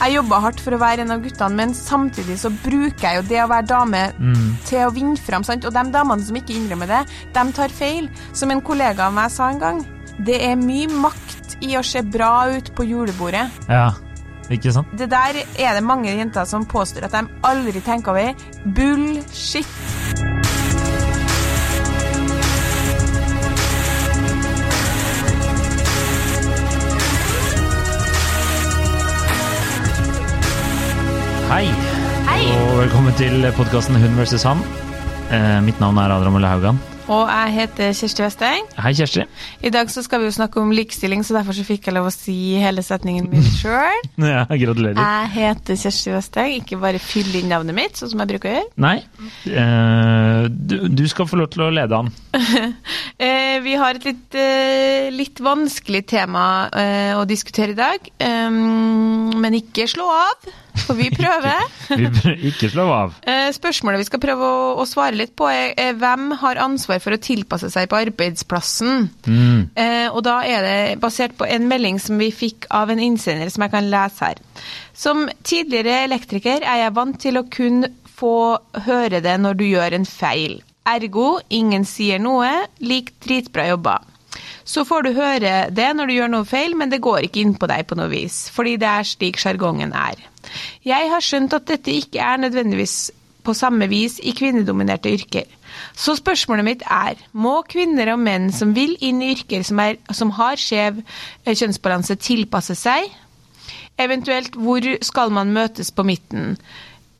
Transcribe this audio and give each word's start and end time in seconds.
Jeg 0.00 0.14
jobber 0.16 0.40
hardt 0.40 0.60
for 0.64 0.72
å 0.72 0.80
være 0.80 1.04
en 1.04 1.12
av 1.12 1.20
guttene, 1.20 1.56
men 1.58 1.74
samtidig 1.76 2.38
så 2.40 2.48
bruker 2.64 3.04
jeg 3.04 3.18
jo 3.20 3.24
det 3.28 3.40
å 3.42 3.48
være 3.50 3.68
dame 3.68 4.02
til 4.68 4.86
å 4.86 4.92
vinne 4.96 5.20
fram. 5.20 5.44
Sant? 5.44 5.66
Og 5.68 5.74
de 5.76 5.82
damene 5.92 6.24
som 6.24 6.38
ikke 6.40 6.56
innrømmer 6.56 6.88
det, 6.88 7.00
de 7.36 7.44
tar 7.52 7.68
feil. 7.68 8.08
Som 8.32 8.50
en 8.54 8.62
kollega 8.64 9.10
av 9.10 9.16
meg 9.18 9.28
sa 9.34 9.50
en 9.52 9.60
gang, 9.60 9.82
det 10.24 10.40
er 10.46 10.56
mye 10.56 10.88
makt 10.88 11.58
i 11.60 11.76
å 11.76 11.84
se 11.84 12.00
bra 12.02 12.48
ut 12.48 12.72
på 12.76 12.88
julebordet. 12.88 13.46
Ja, 13.68 13.90
ikke 14.50 14.72
sant? 14.72 14.88
Det 14.96 15.10
der 15.12 15.42
er 15.44 15.76
det 15.76 15.84
mange 15.84 16.16
jenter 16.16 16.48
som 16.48 16.64
påstår 16.64 17.06
at 17.06 17.12
de 17.18 17.26
aldri 17.46 17.84
tenker 17.84 18.16
over. 18.16 18.46
Bullshit. 18.64 19.99
Og 32.80 32.86
velkommen 32.86 33.12
til 33.12 33.42
podkasten 33.58 33.98
Hun 34.00 34.14
versus 34.16 34.46
han. 34.48 34.62
Eh, 35.28 35.58
mitt 35.66 35.76
navn 35.82 35.98
er 36.00 36.14
Adrian 36.14 36.32
Mølle 36.32 36.48
Haugan. 36.48 36.78
Og 37.10 37.28
jeg 37.28 37.52
heter 37.52 37.90
Kjersti 37.92 38.22
Westeng. 38.22 38.68
Hei, 38.80 38.92
Kjersti. 38.96 39.24
I 39.66 39.72
dag 39.74 39.90
så 39.92 40.00
skal 40.06 40.22
vi 40.22 40.30
jo 40.30 40.32
snakke 40.32 40.62
om 40.62 40.70
likestilling, 40.72 41.20
så 41.26 41.34
derfor 41.36 41.56
så 41.58 41.64
fikk 41.66 41.90
jeg 41.90 41.96
lov 41.96 42.08
å 42.08 42.12
si 42.14 42.36
hele 42.62 42.84
setningen 42.86 43.26
min 43.28 43.44
sjøl. 43.44 44.00
Ja, 44.30 44.46
gratulerer. 44.46 44.96
Jeg 44.96 45.30
heter 45.34 45.78
Kjersti 45.82 46.14
Westeng, 46.14 46.54
ikke 46.62 46.78
bare 46.80 47.02
fyll 47.02 47.28
inn 47.40 47.50
navnet 47.52 47.76
mitt, 47.76 48.00
sånn 48.00 48.14
som 48.14 48.22
jeg 48.22 48.30
bruker 48.32 48.48
å 48.48 48.54
gjøre. 48.54 48.72
Nei, 48.80 48.96
eh, 49.50 50.48
du, 50.48 50.76
du 50.88 51.04
skal 51.10 51.28
få 51.28 51.42
lov 51.42 51.50
til 51.52 51.66
å 51.66 51.72
lede 51.74 52.00
an. 52.00 52.12
Eh, 53.20 53.58
vi 53.60 53.74
har 53.76 53.98
et 53.98 54.04
litt, 54.06 54.32
eh, 54.38 55.10
litt 55.12 55.42
vanskelig 55.44 56.00
tema 56.08 56.44
eh, 56.72 57.12
å 57.12 57.26
diskutere 57.28 57.74
i 57.74 57.76
dag, 57.76 58.06
um, 58.48 59.28
men 59.36 59.58
ikke 59.58 59.84
slå 59.92 60.06
av, 60.08 60.46
for 60.86 60.98
vi 60.98 61.08
prøver. 61.14 61.64
Vi 61.90 62.08
bør 62.14 62.44
ikke 62.50 62.70
slå 62.72 62.86
av. 62.94 63.14
Eh, 63.28 63.48
Spørsmålet 63.56 64.02
vi 64.02 64.08
skal 64.08 64.22
prøve 64.22 64.46
å, 64.46 64.74
å 64.80 64.86
svare 64.88 65.18
litt 65.18 65.34
på, 65.38 65.48
er, 65.50 65.72
er 65.80 65.98
hvem 66.00 66.30
har 66.42 66.60
ansvar 66.62 67.00
for 67.02 67.16
å 67.16 67.20
tilpasse 67.22 67.70
seg 67.72 67.88
på 67.90 67.98
arbeidsplassen? 68.00 69.08
Mm. 69.26 69.70
Eh, 69.74 70.08
og 70.10 70.22
da 70.26 70.40
er 70.46 70.66
det 70.66 70.98
basert 71.02 71.36
på 71.38 71.48
en 71.48 71.68
melding 71.70 72.00
som 72.02 72.20
vi 72.20 72.30
fikk 72.34 72.68
av 72.74 72.92
en 72.92 73.02
innsender 73.02 73.50
som 73.52 73.66
jeg 73.66 73.74
kan 73.74 73.90
lese 73.92 74.30
her. 74.30 74.42
Som 74.96 75.26
tidligere 75.46 76.04
elektriker 76.06 76.64
er 76.66 76.84
jeg 76.84 76.96
vant 76.98 77.20
til 77.20 77.40
å 77.40 77.46
kun 77.50 77.84
få 78.20 78.34
høre 78.86 79.22
det 79.24 79.38
når 79.40 79.56
du 79.60 79.66
gjør 79.70 79.96
en 79.96 80.08
feil. 80.08 80.58
Ergo, 80.90 81.38
ingen 81.52 81.84
sier 81.88 82.20
noe, 82.22 82.48
lik 82.84 83.14
dritbra 83.24 83.68
jobba. 83.70 84.00
Så 84.64 84.84
får 84.86 85.02
du 85.02 85.10
høre 85.16 85.54
det 85.74 85.88
når 85.96 86.10
du 86.10 86.14
gjør 86.14 86.30
noe 86.34 86.46
feil, 86.48 86.76
men 86.78 86.92
det 86.92 87.00
går 87.02 87.26
ikke 87.26 87.42
inn 87.42 87.56
på 87.58 87.68
deg 87.70 87.88
på 87.90 87.96
noe 87.98 88.10
vis, 88.12 88.44
fordi 88.54 88.76
det 88.80 88.90
er 88.90 89.08
slik 89.08 89.40
sjargongen 89.40 89.94
er. 89.96 90.20
Jeg 90.86 91.10
har 91.12 91.24
skjønt 91.24 91.56
at 91.56 91.66
dette 91.70 91.94
ikke 91.94 92.20
er 92.24 92.40
nødvendigvis 92.42 93.10
på 93.44 93.54
samme 93.56 93.88
vis 93.88 94.18
i 94.22 94.34
kvinnedominerte 94.36 95.12
yrker. 95.16 95.48
Så 95.96 96.16
spørsmålet 96.18 96.66
mitt 96.66 96.84
er, 96.84 97.20
må 97.32 97.60
kvinner 97.68 98.12
og 98.14 98.20
menn 98.20 98.50
som 98.52 98.74
vil 98.76 98.96
inn 99.00 99.22
i 99.24 99.32
yrker 99.34 99.64
som, 99.66 99.80
er, 99.80 99.96
som 100.12 100.32
har 100.36 100.60
skjev 100.60 101.00
eh, 101.00 101.54
kjønnsbalanse, 101.54 102.18
tilpasse 102.20 102.76
seg? 102.78 103.08
Eventuelt, 104.00 104.56
hvor 104.56 104.84
skal 105.04 105.32
man 105.34 105.52
møtes 105.56 105.92
på 105.92 106.04
midten? 106.08 106.56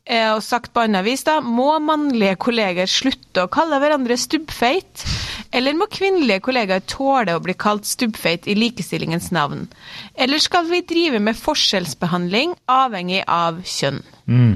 Eh, 0.05 0.29
Og 0.33 0.43
sagt 0.45 0.73
på 0.73 0.83
annet 0.85 1.05
vis, 1.05 1.23
da, 1.27 1.39
må 1.41 1.73
mannlige 1.79 2.37
kolleger 2.41 2.89
slutte 2.89 3.45
å 3.45 3.51
kalle 3.51 3.81
hverandre 3.81 4.17
stubbfeit? 4.17 5.05
Eller 5.51 5.75
må 5.75 5.87
kvinnelige 5.91 6.43
kollegaer 6.45 6.83
tåle 6.87 7.35
å 7.35 7.41
bli 7.43 7.55
kalt 7.59 7.87
stubbfeit 7.89 8.47
i 8.47 8.55
likestillingens 8.55 9.31
navn? 9.35 9.65
Eller 10.15 10.39
skal 10.39 10.69
vi 10.69 10.83
drive 10.87 11.19
med 11.23 11.39
forskjellsbehandling 11.39 12.55
avhengig 12.71 13.23
av 13.27 13.59
kjønn? 13.67 13.99
Mm. 14.31 14.53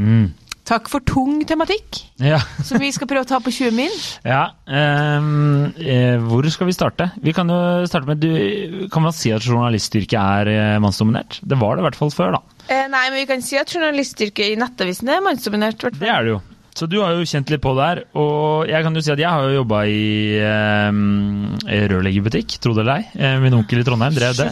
Mm. 0.00 0.24
Takk 0.64 0.88
for 0.88 1.04
tung 1.04 1.42
tematikk, 1.44 1.98
Ja. 2.24 2.38
som 2.64 2.80
vi 2.80 2.88
skal 2.96 3.08
prøve 3.10 3.26
å 3.26 3.28
ta 3.28 3.36
på 3.44 3.52
20 3.52 3.74
min. 3.76 3.92
ja 4.24 4.46
um, 4.64 5.66
eh, 5.76 6.16
hvor 6.24 6.48
skal 6.48 6.70
vi 6.70 6.76
starte? 6.76 7.10
Vi 7.20 7.34
kan 7.36 7.52
jo 7.52 7.58
starte 7.90 8.08
med 8.08 8.22
du, 8.24 8.88
Kan 8.88 9.04
man 9.04 9.12
si 9.12 9.28
at 9.34 9.44
journalistyrket 9.44 10.16
er 10.16 10.48
eh, 10.54 10.78
mannsdominert? 10.80 11.42
Det 11.44 11.60
var 11.60 11.76
det 11.76 11.84
i 11.84 11.88
hvert 11.90 12.00
fall 12.00 12.14
før, 12.16 12.38
da. 12.38 12.42
Eh, 12.72 12.86
nei, 12.88 13.04
men 13.10 13.20
vi 13.20 13.28
kan 13.28 13.44
si 13.44 13.60
at 13.60 13.76
journalistyrket 13.76 14.54
i 14.54 14.56
Nettavisen 14.56 15.12
er 15.12 15.20
mannsdominert. 15.26 15.84
Det 16.00 16.08
er 16.08 16.24
det 16.24 16.32
jo. 16.38 16.40
Så 16.74 16.88
du 16.90 16.96
har 16.98 17.14
jo 17.14 17.26
kjent 17.28 17.50
litt 17.52 17.62
på 17.62 17.72
det 17.78 17.84
her. 17.86 18.00
Og 18.18 18.66
jeg 18.66 18.82
kan 18.82 18.98
jo 18.98 19.02
si 19.06 19.12
at 19.14 19.20
jeg 19.22 19.30
har 19.30 19.46
jo 19.46 19.60
jobba 19.60 19.84
i 19.86 20.40
eh, 20.42 21.84
rørleggerbutikk, 21.92 22.56
tro 22.62 22.74
det 22.74 22.82
eller 22.82 23.04
ei. 23.04 23.06
Eh, 23.14 23.36
min 23.44 23.54
onkel 23.54 23.82
i 23.82 23.86
Trondheim 23.86 24.16
drev 24.16 24.34
det. 24.40 24.48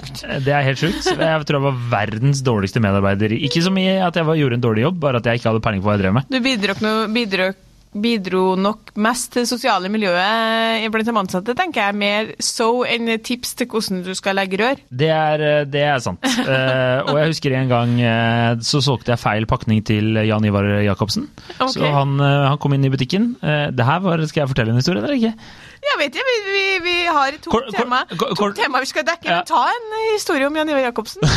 Det 0.46 0.54
er 0.54 0.68
helt 0.68 0.78
sjukt. 0.78 1.10
Jeg 1.10 1.48
tror 1.48 1.58
jeg 1.58 1.66
var 1.66 1.82
verdens 1.96 2.44
dårligste 2.46 2.82
medarbeider. 2.84 3.34
Ikke 3.42 3.64
så 3.64 3.74
mye 3.74 3.98
at 4.06 4.18
jeg 4.18 4.28
var, 4.28 4.38
gjorde 4.38 4.60
en 4.60 4.64
dårlig 4.68 4.86
jobb, 4.86 5.02
bare 5.02 5.18
at 5.18 5.26
jeg 5.26 5.40
ikke 5.40 5.50
hadde 5.50 5.64
peiling 5.66 5.82
på 5.82 5.90
hva 5.90 5.98
jeg 5.98 6.04
drev 6.04 6.16
med. 6.20 6.30
Du 6.30 6.38
bidro, 6.46 6.78
no, 6.84 6.94
bidro, 7.12 7.50
bidro 7.92 8.54
nok 8.56 8.92
mest 9.04 9.32
til 9.34 9.44
det 9.44 9.50
sosiale 9.50 9.90
miljøet 9.92 10.88
blant 10.92 11.08
de 11.08 11.14
ansatte, 11.22 11.54
tenker 11.56 11.86
jeg. 11.86 11.98
Mer 11.98 12.30
so 12.42 12.82
enn 12.88 13.10
tips 13.24 13.54
til 13.58 13.68
hvordan 13.72 14.02
du 14.06 14.12
skal 14.16 14.38
legge 14.38 14.60
rør. 14.60 14.80
Det 14.88 15.10
er, 15.12 15.44
eh, 15.48 15.64
det 15.68 15.82
er 15.84 16.00
sant. 16.04 16.22
uh, 16.24 17.04
og 17.06 17.20
jeg 17.20 17.32
husker 17.34 17.56
en 17.58 17.72
gang 17.72 17.96
uh, 18.00 18.62
så 18.64 18.82
solgte 18.84 19.12
jeg 19.14 19.22
feil 19.22 19.48
pakning 19.50 19.82
til 19.84 20.16
Jan 20.28 20.46
Ivar 20.48 20.68
Jacobsen. 20.86 21.28
Okay. 21.58 21.74
Så 21.76 21.92
han, 21.92 22.16
uh, 22.20 22.48
han 22.52 22.60
kom 22.62 22.76
inn 22.76 22.88
i 22.88 22.92
butikken. 22.92 23.34
Det 23.42 23.84
her 23.86 24.00
var, 24.04 24.22
Skal 24.28 24.44
jeg 24.44 24.52
fortelle 24.52 24.72
en 24.72 24.80
historie, 24.80 25.02
eller 25.02 25.18
ikke? 25.18 25.34
Jeg 25.82 25.98
vet 25.98 26.14
ikke, 26.14 26.24
vi, 26.28 26.34
vi, 26.46 26.60
vi 26.84 26.92
har 27.10 27.34
to 27.42 27.50
Kort- 27.50 27.68
tema, 27.74 27.98
kort- 28.08 28.30
to 28.32 28.36
kort- 28.38 28.54
tema 28.56 28.78
vi 28.80 28.86
skal 28.88 29.02
dekke. 29.04 29.26
Ja. 29.26 29.40
Men 29.40 29.48
ta 29.50 29.62
en 29.66 29.88
historie 30.14 30.46
om 30.46 30.54
Jan 30.56 30.70
Ivar 30.70 30.84
Jacobsen. 30.88 31.22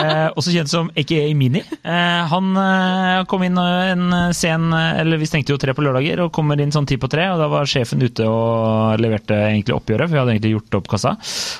Eh, 0.00 0.28
også 0.38 0.52
kjent 0.54 0.70
som 0.70 0.88
aka 0.96 1.16
Mini. 1.36 1.60
Eh, 1.82 2.20
han 2.30 2.50
eh, 2.60 3.22
kom 3.28 3.42
inn 3.44 3.56
eh, 3.58 3.90
en 3.92 4.04
sen 4.36 4.68
Eller 4.72 5.18
vi 5.20 5.26
stengte 5.28 5.52
jo 5.52 5.58
tre 5.60 5.74
på 5.76 5.82
lørdager, 5.84 6.22
og 6.24 6.30
kommer 6.36 6.60
inn 6.62 6.70
sånn 6.72 6.86
ti 6.88 6.96
på 7.00 7.08
tre. 7.10 7.26
Og 7.32 7.40
da 7.40 7.48
var 7.52 7.68
sjefen 7.68 8.00
ute 8.04 8.24
og 8.30 9.00
leverte 9.02 9.34
egentlig 9.50 9.74
oppgjøret, 9.76 10.06
for 10.08 10.14
vi 10.14 10.20
hadde 10.22 10.34
egentlig 10.36 10.52
gjort 10.54 10.78
opp 10.80 10.90
kassa. 10.94 11.14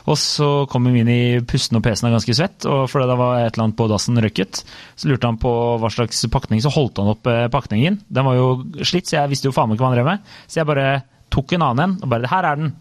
Og 0.06 0.16
så 0.20 0.50
kommer 0.72 0.94
Mini 0.94 1.19
pustende 1.50 1.82
og 1.82 1.86
pesende 1.88 2.12
ganske 2.14 2.36
svett, 2.38 2.69
og 2.70 2.86
fordi 2.92 3.10
det 3.10 3.19
var 3.20 3.41
et 3.42 3.53
eller 3.56 3.66
annet 3.66 3.78
på 3.80 3.88
dassen 3.91 4.20
røkket, 4.25 4.62
så 5.00 5.10
lurte 5.10 5.28
han 5.32 5.41
på 5.42 5.53
hva 5.82 5.92
slags 5.92 6.22
pakning, 6.32 6.62
så 6.64 6.72
holdt 6.76 7.00
han 7.03 7.12
opp 7.16 7.28
eh, 7.32 7.48
pakningen. 7.53 8.00
Den 8.09 8.28
var 8.30 8.38
jo 8.38 8.50
slitt, 8.86 9.10
så 9.10 9.20
jeg 9.22 9.34
visste 9.34 9.50
jo 9.50 9.56
faen 9.56 9.69
meg 9.72 9.76
ikke 9.80 9.88
hva 9.88 9.92
han 9.92 9.98
drev 10.00 10.12
med. 10.14 10.36
Så 10.47 10.62
jeg 10.62 10.70
bare 10.70 10.88
tok 11.32 11.56
en 11.56 11.66
annen 11.66 11.84
en, 11.86 11.98
og 12.02 12.12
bare 12.12 12.30
Her 12.30 12.50
er 12.52 12.60
den! 12.60 12.74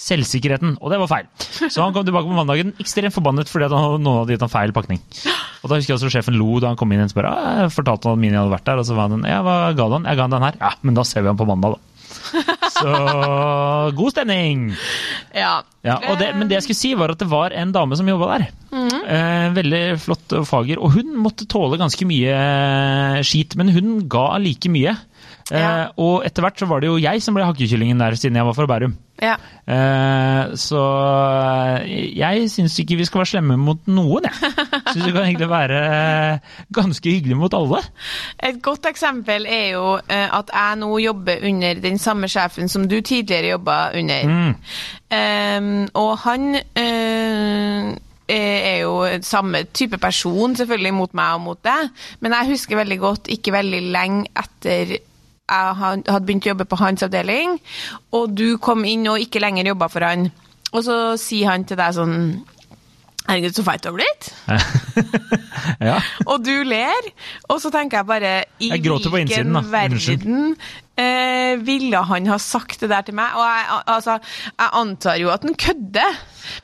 Selvsikkerheten. 0.00 0.78
Og 0.80 0.88
det 0.88 0.96
var 1.02 1.10
feil. 1.10 1.26
Så 1.68 1.82
han 1.82 1.92
kom 1.92 2.06
tilbake 2.06 2.24
på 2.24 2.36
mandagen 2.36 2.70
ekstremt 2.80 3.12
forbannet 3.12 3.50
fordi 3.52 3.68
han, 3.68 4.00
noen 4.00 4.22
hadde 4.22 4.32
gitt 4.32 4.44
ham 4.46 4.52
feil 4.52 4.72
pakning. 4.72 5.02
Og 5.60 5.68
da 5.68 5.76
husker 5.76 5.92
jeg 5.92 5.98
også 5.98 6.12
sjefen 6.14 6.38
lo 6.40 6.56
da 6.62 6.70
han 6.70 6.78
kom 6.80 6.94
inn 6.94 7.04
og 7.04 7.12
spør, 7.12 7.28
ah, 7.28 7.58
jeg 7.66 7.74
fortalte 7.74 8.08
han 8.08 8.16
at 8.16 8.22
Mini 8.22 8.38
hadde 8.38 8.54
vært 8.54 8.64
der. 8.70 8.80
Og 8.80 8.88
så 8.88 8.96
var 8.96 9.12
han 9.12 9.28
ja, 9.28 9.42
hva 9.44 9.58
ga 9.76 9.88
du 9.90 9.98
han? 9.98 10.08
Jeg 10.08 10.16
ga 10.16 10.24
han 10.24 10.36
den 10.38 10.46
her. 10.48 10.56
Ja, 10.62 10.72
men 10.80 10.96
da 10.96 11.04
ser 11.04 11.26
vi 11.26 11.32
han 11.32 11.40
på 11.40 11.48
mandag, 11.50 11.76
da. 11.76 11.86
Så 12.80 12.94
god 13.96 14.14
stemning! 14.14 14.70
Ja. 15.36 15.60
Ja, 15.84 15.96
og 16.10 16.16
det, 16.20 16.30
men 16.36 16.48
det 16.48 16.58
jeg 16.58 16.66
skulle 16.68 16.80
si 16.80 16.90
var 16.98 17.12
at 17.12 17.20
det 17.20 17.28
var 17.30 17.54
en 17.56 17.72
dame 17.74 17.96
som 17.98 18.08
jobba 18.08 18.32
der. 18.34 18.48
Eh, 18.72 19.46
veldig 19.56 19.82
flott 20.02 20.34
og 20.38 20.48
fager. 20.48 20.80
Og 20.80 20.96
hun 20.96 21.12
måtte 21.20 21.48
tåle 21.50 21.78
ganske 21.80 22.08
mye 22.08 22.34
eh, 22.34 23.20
skit, 23.26 23.56
men 23.60 23.72
hun 23.74 23.94
ga 24.10 24.26
like 24.42 24.70
mye. 24.72 24.96
Eh, 25.50 25.86
Og 25.98 26.24
etter 26.26 26.44
hvert 26.44 26.58
så 26.60 26.66
var 26.70 26.80
det 26.82 26.88
jo 26.90 26.98
jeg 27.02 27.22
som 27.24 27.34
ble 27.34 27.44
hakkekyllingen 27.48 27.98
der, 27.98 28.14
siden 28.18 28.36
jeg 28.38 28.46
var 28.46 28.54
fra 28.54 28.66
Bærum. 28.70 28.92
ja. 29.22 29.34
Eh, 29.70 30.54
så 30.58 30.80
eh, 31.84 32.10
jeg 32.18 32.48
syns 32.50 32.74
ikke 32.82 32.96
vi 32.98 33.04
skal 33.06 33.20
være 33.22 33.30
slemme 33.32 33.56
mot 33.60 33.78
noen, 33.86 34.26
jeg. 34.26 34.52
Syns 34.92 35.04
vi 35.06 35.12
kan 35.14 35.24
egentlig 35.28 35.48
være 35.50 35.80
eh, 35.86 36.38
ganske 36.74 37.12
hyggelige 37.12 37.38
mot 37.38 37.54
alle. 37.54 37.78
Et 38.42 38.58
godt 38.62 38.86
eksempel 38.90 39.46
er 39.46 39.66
jo 39.76 39.96
eh, 40.08 40.26
at 40.38 40.50
jeg 40.54 40.78
nå 40.82 40.90
jobber 41.04 41.44
under 41.50 41.82
den 41.84 41.98
samme 42.02 42.26
sjefen 42.30 42.68
som 42.72 42.88
du 42.90 42.98
tidligere 43.00 43.52
jobba 43.54 43.78
under. 44.00 44.26
Mm. 44.26 44.54
Eh, 45.10 45.68
og 45.94 46.12
han 46.24 46.48
eh, 46.56 47.92
er 48.30 48.80
jo 48.84 48.96
samme 49.26 49.64
type 49.74 49.98
person 49.98 50.54
selvfølgelig 50.58 50.94
mot 50.94 51.14
meg 51.18 51.34
og 51.38 51.40
mot 51.48 51.62
deg, 51.66 51.88
men 52.22 52.34
jeg 52.36 52.52
husker 52.52 52.78
veldig 52.78 52.98
godt, 53.02 53.30
ikke 53.34 53.54
veldig 53.56 53.80
lenge 53.90 54.26
etter 54.38 54.96
jeg 55.50 55.76
hadde 55.82 56.24
begynt 56.26 56.46
å 56.46 56.52
jobbe 56.52 56.68
på 56.70 56.78
hans 56.80 57.04
avdeling, 57.06 57.58
og 58.16 58.36
du 58.38 58.54
kom 58.62 58.86
inn 58.88 59.08
og 59.10 59.22
ikke 59.22 59.42
lenger 59.42 59.72
jobba 59.72 59.90
for 59.92 60.06
han. 60.06 60.30
Og 60.70 60.84
så 60.86 60.96
sier 61.18 61.50
han 61.50 61.66
til 61.66 61.80
deg 61.80 61.96
sånn 61.96 62.16
Herregud, 63.30 63.52
så 63.54 63.62
feit 63.62 63.82
du 63.84 63.90
har 63.90 63.98
blitt. 63.98 64.30
Ja. 65.80 65.98
Og 66.26 66.42
du 66.44 66.64
ler, 66.66 67.06
og 67.52 67.60
så 67.62 67.70
tenker 67.72 68.00
jeg 68.00 68.06
bare 68.08 68.30
I 68.60 68.70
Jeg 68.72 68.82
hvilken 68.82 69.20
innsiden, 69.20 69.58
verden 69.70 70.40
eh, 70.98 71.60
ville 71.64 72.00
han 72.10 72.28
ha 72.28 72.38
sagt 72.42 72.82
det 72.82 72.90
der 72.90 73.04
til 73.06 73.16
meg? 73.16 73.36
Og 73.38 73.44
jeg, 73.44 73.78
altså, 73.94 74.16
jeg 74.50 74.70
antar 74.80 75.20
jo 75.20 75.30
at 75.32 75.44
han 75.46 75.56
kødder, 75.60 76.18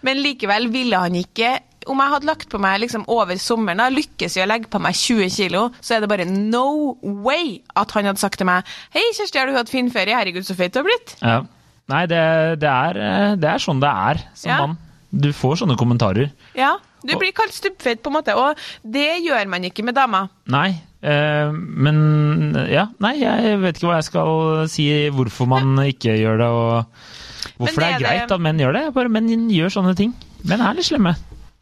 men 0.05 0.21
likevel 0.25 0.69
ville 0.75 1.01
han 1.01 1.17
ikke 1.21 1.55
om 1.87 2.01
jeg 2.03 2.13
hadde 2.15 2.27
lagt 2.29 2.49
på 2.53 2.59
meg 2.63 2.81
liksom 2.83 3.05
over 3.09 3.37
sommeren, 3.41 3.79
da, 3.79 3.89
lykkes 3.93 4.37
i 4.37 4.43
å 4.45 4.49
legge 4.51 4.69
på 4.73 4.81
meg 4.83 4.95
20 4.99 5.31
kilo, 5.31 5.67
så 5.81 5.97
er 5.97 6.01
det 6.05 6.09
bare 6.11 6.27
no 6.29 6.97
way 7.03 7.61
at 7.77 7.91
han 7.97 8.05
hadde 8.11 8.19
sagt 8.23 8.39
til 8.39 8.47
meg 8.49 8.65
Hei, 8.95 9.05
Kjersti, 9.17 9.39
har 9.39 9.47
du 9.47 9.55
hatt 9.57 9.71
fin 9.73 9.91
ferie? 9.95 10.17
Herregud, 10.17 10.45
så 10.47 10.57
feit 10.59 10.73
du 10.75 10.81
har 10.83 10.89
blitt. 10.89 11.17
ja. 11.23 11.43
Nei, 11.87 12.01
det, 12.11 12.19
det, 12.59 12.67
er, 12.67 12.97
eh, 12.99 13.35
det 13.39 13.47
er 13.47 13.61
sånn 13.63 13.79
det 13.79 13.87
er 13.93 14.19
som 14.35 14.51
Ja. 14.51 14.57
mann. 14.67 14.73
Du 15.15 15.29
får 15.33 15.61
sånne 15.63 15.77
kommentarer. 15.79 16.33
Ja, 16.59 16.73
Du 17.07 17.13
blir 17.15 17.31
kalt 17.31 17.55
stubbfeit, 17.55 18.01
på 18.03 18.11
en 18.11 18.17
måte, 18.17 18.35
og 18.35 18.59
det 18.83 19.23
gjør 19.23 19.47
man 19.47 19.63
ikke 19.69 19.85
med 19.87 19.95
damer. 19.95 20.29
Nei, 20.51 20.75
Uh, 21.07 21.53
men 21.53 22.57
ja. 22.73 22.89
Nei, 22.99 23.13
jeg 23.21 23.59
vet 23.63 23.77
ikke 23.77 23.87
hva 23.87 23.99
jeg 24.01 24.07
skal 24.09 24.67
si 24.73 24.87
hvorfor 25.15 25.47
man 25.47 25.77
ikke 25.85 26.17
gjør 26.19 26.39
det, 26.41 26.47
og 26.51 27.61
hvorfor 27.61 27.77
det 27.77 27.77
Men 27.77 27.95
er 27.95 27.99
det- 27.99 28.07
greit 28.09 28.33
at 28.33 28.41
menn 28.41 28.59
gjør 28.59 28.73
det. 28.75 28.95
Bare 28.97 29.09
menn 29.13 29.29
gjør 29.53 29.71
sånne 29.71 29.95
ting. 29.95 30.15
Menn 30.43 30.61
er 30.61 30.75
litt 30.75 30.89
slemme. 30.89 31.13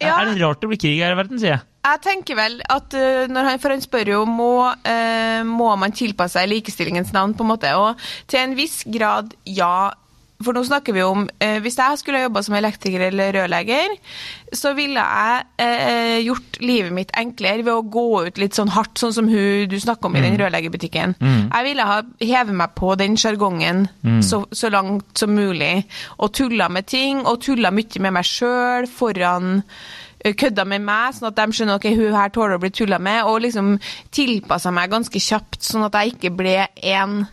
Ja. 0.01 0.17
Er 0.19 0.31
det 0.31 0.41
rart 0.41 0.61
det 0.61 0.69
blir 0.71 0.81
krig 0.81 0.99
her 0.99 1.15
i 1.15 1.17
verden, 1.17 1.39
sier 1.39 1.55
jeg. 1.55 1.65
Jeg 1.85 2.01
tenker 2.01 2.37
vel 2.39 2.57
at 2.73 2.95
uh, 2.97 3.25
når 3.29 3.49
han, 3.49 3.59
For 3.61 3.75
han 3.75 3.83
spør 3.83 4.09
jo 4.15 4.21
må, 4.27 4.53
uh, 4.73 5.41
må 5.45 5.69
man 5.79 5.93
tilpasse 5.95 6.39
seg 6.39 6.49
likestillingens 6.49 7.13
navn, 7.15 7.35
på 7.37 7.45
en 7.45 7.51
måte. 7.53 7.71
Og 7.77 8.01
til 8.31 8.41
en 8.41 8.57
viss 8.57 8.81
grad, 8.89 9.35
ja. 9.45 9.93
For 10.43 10.51
nå 10.51 10.65
snakker 10.67 10.95
vi 10.95 11.03
om 11.05 11.25
eh, 11.39 11.61
Hvis 11.63 11.77
jeg 11.79 11.99
skulle 12.01 12.23
jobba 12.25 12.41
som 12.43 12.57
elektriker 12.57 13.05
eller 13.07 13.31
rørlegger, 13.37 13.93
så 14.51 14.73
ville 14.75 14.99
jeg 14.99 15.45
eh, 15.63 16.17
gjort 16.25 16.59
livet 16.59 16.91
mitt 16.95 17.13
enklere 17.17 17.63
ved 17.63 17.71
å 17.71 17.85
gå 17.91 18.05
ut 18.27 18.39
litt 18.41 18.57
sånn 18.57 18.73
hardt, 18.75 18.97
sånn 18.99 19.13
som 19.15 19.29
hun 19.31 19.69
du 19.71 19.77
snakker 19.79 20.09
om 20.09 20.17
i 20.19 20.23
den 20.23 20.37
rørleggerbutikken. 20.39 21.15
Jeg 21.21 21.67
ville 21.69 21.87
ha 21.87 22.01
hevet 22.19 22.55
meg 22.55 22.75
på 22.77 22.93
den 22.99 23.15
sjargongen 23.19 23.85
så, 24.23 24.43
så 24.51 24.69
langt 24.73 25.17
som 25.17 25.33
mulig, 25.35 25.85
og 26.19 26.33
tulla 26.35 26.67
med 26.71 26.87
ting, 26.91 27.23
og 27.25 27.39
tulla 27.43 27.71
mye 27.73 28.03
med 28.03 28.15
meg 28.19 28.27
sjøl 28.27 28.87
foran 28.91 29.61
kødda 30.33 30.65
med 30.65 30.81
meg, 30.85 31.13
sånn 31.13 31.29
at 31.29 31.37
de 31.37 31.53
skjønner 31.53 31.77
ok, 31.79 31.87
hun 31.99 32.15
her 32.17 32.31
tåler 32.33 32.57
å 32.57 32.61
bli 32.63 32.71
tulla 32.73 32.99
med, 33.01 33.23
og 33.29 33.43
liksom 33.45 33.75
tilpassa 34.15 34.71
meg 34.73 34.93
ganske 34.93 35.21
kjapt, 35.21 35.61
sånn 35.67 35.85
at 35.85 35.97
jeg 35.99 36.15
ikke 36.15 36.33
ble 36.39 36.57
en 36.95 37.25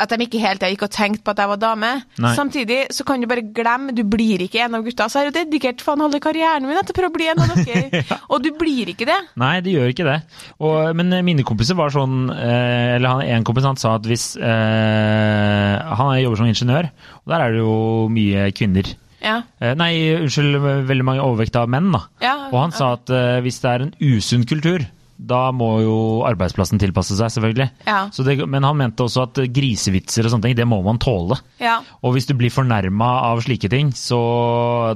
At 0.00 0.12
de 0.14 0.24
ikke 0.24 0.40
helt 0.42 0.64
gikk 0.64 0.84
og 0.86 0.92
tenkte 0.94 1.24
på 1.26 1.34
at 1.34 1.42
jeg 1.42 1.50
var 1.50 1.60
dame. 1.60 1.90
Nei. 2.22 2.32
Samtidig 2.38 2.78
så 2.94 3.04
kan 3.08 3.20
du 3.20 3.28
bare 3.30 3.44
glemme, 3.56 3.94
du 3.96 4.02
blir 4.08 4.44
ikke 4.46 4.62
en 4.64 4.78
av 4.78 4.86
gutta. 4.86 5.08
Så 5.10 5.20
jeg 5.20 5.28
har 5.28 5.30
jo 5.30 5.36
dedikert 5.38 5.84
faen 5.84 6.00
halve 6.04 6.22
karrieren 6.22 6.66
min 6.68 6.80
til 6.80 6.94
å 6.94 6.98
prøve 7.00 7.12
å 7.12 7.16
bli 7.18 7.28
en 7.32 7.42
av 7.44 7.52
dere, 7.60 8.02
og 8.32 8.44
du 8.44 8.50
blir 8.58 8.92
ikke 8.94 9.08
det. 9.08 9.18
Nei, 9.40 9.52
det 9.64 9.74
gjør 9.76 9.92
ikke 9.92 10.08
det. 10.08 10.16
Og, 10.62 10.78
men 10.96 11.12
mine 11.26 11.44
kompiser 11.46 11.76
var 11.78 11.92
sånn 11.94 12.30
eh, 12.32 12.96
Eller 12.96 13.08
han, 13.12 13.22
en 13.36 13.46
kompis 13.46 13.66
han 13.68 13.78
sa 13.80 13.94
at 13.98 14.06
hvis 14.08 14.32
eh, 14.40 15.94
Han 16.00 16.14
jobber 16.20 16.40
som 16.40 16.50
ingeniør, 16.50 16.90
og 17.22 17.32
der 17.32 17.44
er 17.44 17.54
det 17.54 17.62
jo 17.62 17.76
mye 18.12 18.48
kvinner. 18.56 18.88
Ja. 19.20 19.40
Eh, 19.60 19.74
nei, 19.78 19.92
unnskyld, 20.16 20.56
veldig 20.88 21.06
mange 21.06 21.24
overvekt 21.24 21.58
av 21.60 21.68
menn, 21.72 21.90
da. 21.94 22.04
Ja, 22.24 22.36
og 22.48 22.56
han 22.62 22.74
sa 22.76 22.94
at 22.96 23.12
eh, 23.12 23.40
hvis 23.44 23.60
det 23.62 23.72
er 23.74 23.86
en 23.86 23.94
usunn 24.00 24.46
kultur, 24.48 24.86
da 25.30 25.50
må 25.52 25.66
jo 25.84 25.96
arbeidsplassen 26.24 26.80
tilpasse 26.80 27.16
seg, 27.18 27.28
selvfølgelig. 27.34 27.66
Ja. 27.86 27.98
Så 28.14 28.24
det, 28.24 28.38
men 28.48 28.64
han 28.64 28.78
mente 28.78 29.04
også 29.04 29.26
at 29.26 29.40
grisevitser 29.52 30.24
og 30.26 30.32
sånne 30.32 30.48
ting, 30.48 30.56
det 30.58 30.66
må 30.68 30.78
man 30.86 30.98
tåle. 31.02 31.36
Ja. 31.60 31.78
Og 32.00 32.14
hvis 32.16 32.26
du 32.30 32.32
blir 32.38 32.52
fornærma 32.54 33.10
av 33.28 33.42
slike 33.44 33.68
ting, 33.72 33.92
så 33.96 34.20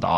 da, 0.03 0.17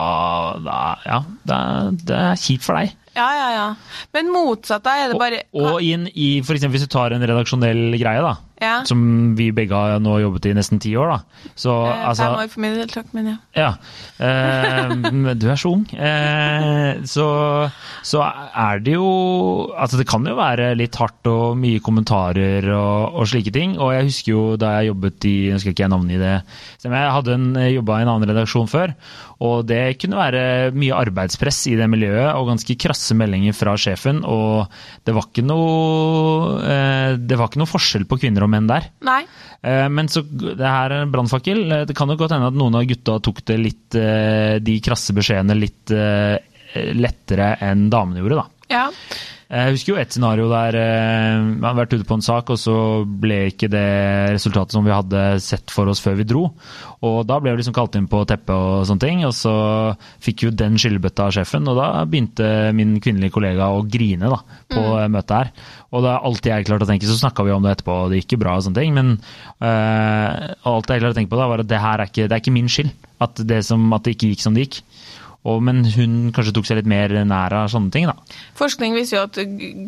da 0.63 0.79
Ja, 1.07 1.19
det 1.49 1.61
det 2.07 2.17
er 2.31 2.39
kjipt 2.41 2.65
for 2.69 2.79
deg. 2.79 2.95
ja, 3.17 3.27
ja, 3.35 3.49
ja. 3.57 3.67
Men 4.15 4.31
motsatt, 4.33 4.85
da 4.87 4.95
er 5.03 5.11
det 5.13 5.19
bare 5.21 5.43
Og, 5.53 5.67
og 5.75 5.83
inn 5.83 6.07
i, 6.15 6.41
for 6.47 6.55
eksempel 6.55 6.79
hvis 6.79 6.87
du 6.87 6.93
tar 6.93 7.13
en 7.17 7.25
redaksjonell 7.27 7.97
greie, 7.99 8.23
da. 8.23 8.37
Ja. 8.57 8.79
Som 8.89 9.35
vi 9.37 9.51
begge 9.53 9.77
har 9.77 9.99
nå 10.01 10.15
jobbet 10.23 10.47
i 10.49 10.55
nesten 10.57 10.79
ti 10.81 10.95
år, 10.97 11.11
da. 11.13 11.51
Så 11.59 11.75
Eh, 11.87 12.09
altså 12.09 12.25
Fem 12.25 12.39
år 12.41 12.49
for 12.55 12.63
min 12.65 12.77
del, 12.79 12.89
takk, 12.89 13.11
men 13.13 13.27
ja. 13.29 13.37
Ja. 13.57 13.71
Eh, 14.19 14.95
du 15.37 15.45
er 15.53 15.59
så 15.61 15.73
ung. 15.77 15.83
Eh, 15.93 17.03
så, 17.05 17.27
så 18.07 18.23
er 18.25 18.81
det 18.81 18.95
jo 18.97 19.11
Altså, 19.77 19.99
det 20.01 20.07
kan 20.09 20.25
jo 20.25 20.37
være 20.39 20.71
litt 20.79 20.97
hardt 20.97 21.29
og 21.29 21.57
mye 21.61 21.83
kommentarer 21.85 22.65
og, 22.73 23.21
og 23.21 23.29
slike 23.29 23.53
ting. 23.53 23.77
Og 23.77 23.93
jeg 23.93 24.09
husker 24.09 24.33
jo 24.33 24.43
da 24.61 24.77
jeg 24.79 24.91
jobbet 24.93 25.29
i 25.29 25.35
Nå 25.53 25.61
skal 25.61 25.75
ikke 25.75 25.85
jeg 25.85 25.93
navngi 25.93 26.19
det. 26.21 26.35
men 26.89 26.97
Jeg 26.97 27.15
hadde 27.19 27.37
en, 27.37 27.47
jobba 27.77 28.01
i 28.01 28.07
en 28.07 28.13
annen 28.15 28.31
redaksjon 28.33 28.71
før, 28.73 28.97
og 29.45 29.67
det 29.69 29.99
kunne 30.01 30.17
være 30.17 30.43
mye 30.73 30.97
arbeidspress 30.97 31.59
i 31.69 31.75
det 31.77 31.87
miljøet 31.93 32.31
og 32.39 32.47
ganske 32.49 32.77
krasse 32.81 33.13
meldinger 33.19 33.53
fra 33.53 33.75
sjefen. 33.77 34.23
Og 34.25 34.65
det 35.05 35.13
var 35.17 35.27
ikke 35.29 35.45
noe 35.45 36.57
eh, 36.65 37.17
Det 37.21 37.37
var 37.37 37.51
ikke 37.51 37.61
noe 37.61 37.69
forskjell 37.69 38.07
på 38.09 38.17
kvinner 38.23 38.47
og 38.47 38.53
menn 38.55 38.71
der. 38.71 38.89
Nei. 39.05 39.21
Eh, 39.61 39.87
Men 39.93 40.09
så, 40.09 40.23
det 40.25 40.57
her 40.65 40.89
er 40.97 41.05
en 41.05 41.13
brannfakkel. 41.13 41.63
Eh, 41.69 41.85
Det 41.91 41.97
kan 41.99 42.09
jo 42.09 42.17
godt 42.17 42.33
hende 42.33 42.49
at 42.49 42.57
noen 42.57 42.79
av 42.81 42.89
gutta 42.89 43.19
tok 43.21 43.45
det 43.53 43.59
litt, 43.61 44.01
de 44.65 44.79
krasse 44.85 45.13
beskjedene 45.17 45.57
litt 45.61 45.93
lettere 46.97 47.55
enn 47.65 47.87
damene 47.93 48.21
gjorde, 48.25 48.41
da. 48.43 48.47
Ja. 48.73 48.87
Jeg 49.47 49.77
husker 49.77 49.93
jo 49.93 49.99
et 50.01 50.11
scenario 50.11 50.49
der 50.51 50.75
eh, 50.75 51.37
har 51.39 51.69
hadde 51.69 51.79
vært 51.79 51.93
ute 51.95 52.07
på 52.09 52.17
en 52.19 52.25
sak, 52.25 52.49
og 52.51 52.59
så 52.59 52.75
ble 53.07 53.45
ikke 53.53 53.69
det 53.71 53.87
resultatet 54.35 54.75
som 54.75 54.83
vi 54.83 54.91
hadde 54.91 55.21
sett 55.45 55.71
for 55.71 55.87
oss 55.93 56.03
før 56.03 56.17
vi 56.19 56.27
dro. 56.27 56.49
Og 57.07 57.21
da 57.29 57.37
ble 57.39 57.53
vi 57.53 57.61
liksom 57.61 57.77
kalt 57.77 57.95
inn 57.95 58.09
på 58.11 58.25
teppet 58.27 58.51
og 58.51 58.83
sånne 58.89 59.05
ting, 59.05 59.23
og 59.29 59.31
så 59.39 59.55
fikk 60.25 60.49
jo 60.49 60.51
den 60.51 60.81
skyllebøtta 60.83 61.29
av 61.29 61.37
sjefen, 61.37 61.71
og 61.71 61.79
da 61.79 62.03
begynte 62.11 62.51
min 62.75 62.97
kvinnelige 62.99 63.37
kollega 63.37 63.71
å 63.71 63.85
grine 63.87 64.33
da, 64.35 64.41
på 64.75 64.83
mm. 64.83 65.15
møtet 65.15 65.37
her. 65.39 65.55
Og 65.95 66.03
da 66.03 66.19
alt 66.27 66.51
jeg 66.51 66.67
klarte 66.67 66.89
å 66.89 66.91
tenke, 66.91 67.07
så 67.07 67.21
snakka 67.21 67.47
vi 67.47 67.55
om 67.55 67.63
det 67.63 67.77
etterpå, 67.77 68.01
og 68.03 68.11
det 68.11 68.25
gikk 68.25 68.35
jo 68.35 68.43
bra 68.43 68.59
og 68.59 68.67
sånne 68.67 68.83
ting, 68.83 68.99
men 68.99 69.15
eh, 69.63 70.55
alt 70.67 70.91
jeg 70.91 71.05
klarte 71.05 71.15
å 71.15 71.21
tenke 71.21 71.37
på 71.37 71.39
da, 71.39 71.47
var 71.55 71.63
at 71.63 71.71
det 71.71 71.85
her 71.87 72.03
er 72.03 72.11
ikke, 72.11 72.27
det 72.27 72.35
er 72.35 72.43
ikke 72.43 72.59
min 72.59 72.73
skyld 72.73 72.91
at 73.23 73.47
det, 73.47 73.63
som, 73.65 73.87
at 73.95 74.05
det 74.05 74.17
ikke 74.17 74.35
gikk 74.35 74.43
som 74.43 74.59
det 74.59 74.67
gikk. 74.67 74.83
Og, 75.47 75.61
men 75.63 75.85
hun 75.95 76.15
kanskje 76.35 76.55
tok 76.57 76.67
seg 76.69 76.81
litt 76.81 76.91
mer 76.91 77.13
nær 77.29 77.55
av 77.55 77.71
sånne 77.71 77.93
ting, 77.95 78.09
da. 78.11 78.39
Forskning 78.59 78.97
viser 78.97 79.21
jo 79.21 79.27
at 79.29 79.39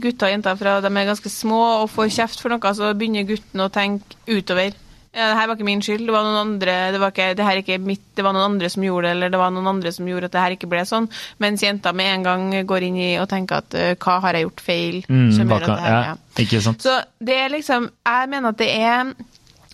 gutter 0.02 0.28
og 0.28 0.34
jenter 0.36 0.58
fra 0.60 0.76
de 0.84 0.90
er 0.92 1.08
ganske 1.08 1.32
små 1.32 1.62
og 1.82 1.88
får 1.90 2.12
kjeft 2.20 2.44
for 2.44 2.54
noe, 2.54 2.74
så 2.76 2.92
begynner 2.94 3.26
gutten 3.26 3.64
å 3.64 3.72
tenke 3.72 4.20
utover. 4.28 4.76
Ja, 5.18 5.30
det 5.30 5.38
her 5.38 5.48
var 5.48 5.56
ikke 5.56 5.66
min 5.66 5.80
skyld, 5.82 6.04
det 6.06 6.12
var 6.14 6.26
noen 6.26 6.38
andre 6.38 6.74
det 6.92 6.98
var, 7.00 7.10
ikke, 7.14 7.30
det 7.34 7.46
her 7.46 7.56
er 7.56 7.62
ikke 7.62 7.78
mitt, 7.82 8.02
det 8.14 8.22
var 8.22 8.34
noen 8.36 8.52
andre 8.52 8.68
som 8.70 8.84
gjorde 8.84 9.08
det, 9.08 9.14
eller 9.16 9.32
det 9.32 9.40
var 9.40 9.54
noen 9.54 9.70
andre 9.70 9.92
som 9.96 10.10
gjorde 10.10 10.28
at 10.28 10.34
det 10.34 10.42
her 10.44 10.54
ikke 10.54 10.68
ble 10.70 10.82
sånn. 10.86 11.08
Mens 11.42 11.64
jenta 11.64 11.94
med 11.96 12.12
en 12.12 12.26
gang 12.26 12.44
går 12.68 12.86
inn 12.90 13.00
i 13.00 13.08
og 13.18 13.26
tenker 13.32 13.64
at 13.64 13.74
øh, 13.74 13.94
hva 14.04 14.18
har 14.26 14.36
jeg 14.36 14.46
gjort 14.46 14.62
feil? 14.68 15.00
Mm, 15.08 15.30
som 15.34 15.50
gjør 15.50 15.64
at 15.64 15.72
det 15.72 15.80
her, 15.86 15.96
ja, 15.96 16.12
ja. 16.12 16.44
ikke 16.44 16.62
sant? 16.68 16.84
Så 16.84 16.94
det 17.24 17.40
er 17.40 17.50
liksom 17.56 17.88
Jeg 17.88 18.30
mener 18.34 18.52
at 18.52 18.60
det 18.60 18.70
er 18.76 19.10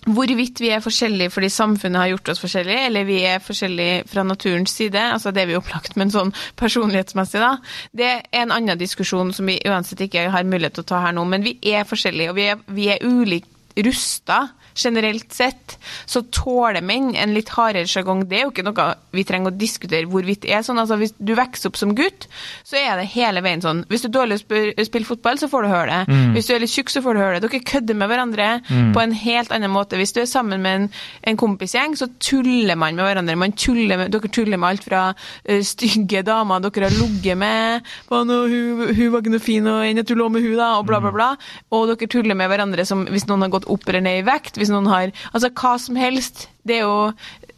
hvorvidt 0.05 0.61
vi 0.61 0.69
er 0.73 0.83
forskjellige 0.83 1.33
fordi 1.33 1.49
samfunnet 1.49 2.01
har 2.01 2.11
gjort 2.13 2.29
oss 2.33 2.41
forskjellige, 2.43 2.85
eller 2.89 3.07
vi 3.07 3.19
er 3.25 3.43
forskjellige 3.43 4.03
fra 4.11 4.25
naturens 4.27 4.75
side, 4.77 5.01
altså 5.15 5.33
det 5.33 5.43
er 5.43 5.49
vi 5.49 5.57
opplagt, 5.57 5.95
men 5.99 6.13
sånn 6.13 6.33
personlighetsmessig, 6.59 7.41
da. 7.41 7.55
Det 7.95 8.11
er 8.11 8.21
en 8.43 8.53
annen 8.55 8.79
diskusjon 8.79 9.33
som 9.35 9.49
vi 9.49 9.57
uansett 9.65 10.05
ikke 10.05 10.27
har 10.33 10.47
mulighet 10.47 10.77
til 10.77 10.85
å 10.85 10.91
ta 10.93 11.01
her 11.07 11.15
nå, 11.17 11.25
men 11.29 11.45
vi 11.45 11.57
er 11.73 11.87
forskjellige, 11.89 12.31
og 12.31 12.39
vi 12.39 12.89
er, 12.91 12.95
er 12.95 13.05
ulikt 13.05 13.51
rusta. 13.85 14.45
Generelt 14.75 15.33
sett 15.33 15.77
så 16.05 16.21
tåler 16.33 16.83
menn 16.85 17.13
en 17.15 17.33
litt 17.35 17.49
hardere 17.55 17.87
sjargong. 17.89 18.25
Det 18.29 18.39
er 18.39 18.45
jo 18.45 18.53
ikke 18.53 18.65
noe 18.67 18.87
vi 19.15 19.23
trenger 19.27 19.53
å 19.53 19.55
diskutere 19.55 20.09
hvorvidt 20.11 20.43
det 20.45 20.53
er 20.55 20.65
sånn. 20.65 20.79
Altså, 20.81 20.97
hvis 20.99 21.15
du 21.17 21.33
vokser 21.37 21.71
opp 21.71 21.79
som 21.79 21.93
gutt, 21.97 22.27
så 22.67 22.79
er 22.79 22.99
det 22.99 23.07
hele 23.13 23.43
veien 23.45 23.63
sånn. 23.63 23.83
Hvis 23.89 24.03
du 24.03 24.09
er 24.09 24.15
dårlig 24.17 24.41
til 24.43 24.73
å 24.75 24.87
spille 24.87 25.07
fotball, 25.07 25.39
så 25.41 25.49
får 25.51 25.65
du 25.65 25.71
høre 25.71 25.99
det. 26.01 26.19
Hvis 26.35 26.49
du 26.49 26.55
er 26.55 26.63
litt 26.63 26.73
tjukk, 26.73 26.91
så 26.91 27.03
får 27.05 27.15
du 27.15 27.21
høre 27.23 27.39
det. 27.39 27.47
Dere 27.47 27.63
kødder 27.71 27.99
med 27.99 28.11
hverandre 28.11 28.49
på 28.95 29.03
en 29.03 29.15
helt 29.15 29.53
annen 29.55 29.73
måte. 29.73 29.99
Hvis 29.99 30.15
du 30.15 30.21
er 30.23 30.29
sammen 30.29 30.63
med 30.65 30.81
en, 30.81 30.89
en 31.31 31.39
kompisgjeng, 31.39 31.95
så 31.99 32.09
tuller 32.19 32.75
man 32.75 32.99
med 32.99 33.07
hverandre. 33.07 33.37
Man 33.39 33.55
tuller 33.55 34.01
med, 34.01 34.11
dere 34.13 34.31
tuller 34.33 34.59
med 34.59 34.69
alt 34.73 34.85
fra 34.87 35.05
uh, 35.15 35.61
stygge 35.65 36.25
damer 36.25 36.63
dere 36.65 36.89
har 36.89 36.95
ligget 36.95 37.37
med, 37.39 37.85
«Hva 38.09 38.21
hun, 38.25 38.83
hun 38.95 39.11
var 39.13 39.21
ikke 39.21 39.33
noe 39.33 39.43
fin, 39.43 39.67
og 39.69 40.03
du 40.05 40.13
lå 40.17 40.27
med 40.33 40.43
hun 40.45 40.57
da, 40.59 40.71
og 40.79 40.85
bla, 40.89 40.99
bla, 41.03 41.11
bla. 41.15 41.29
Og 41.75 41.87
dere 41.91 42.09
tuller 42.11 42.37
med 42.37 42.49
hverandre 42.51 42.85
som 42.87 43.05
hvis 43.09 43.27
noen 43.29 43.45
har 43.45 43.53
gått 43.53 43.67
opp 43.71 43.87
eller 43.89 44.03
ned 44.05 44.21
i 44.21 44.25
vekt, 44.27 44.59
hvis 44.65 44.73
noen 44.73 44.89
har 44.91 45.13
Altså 45.31 45.53
hva 45.53 45.77
som 45.79 45.95
helst. 46.01 46.47
Det 46.65 46.81
er 46.81 46.85
jo 46.87 47.13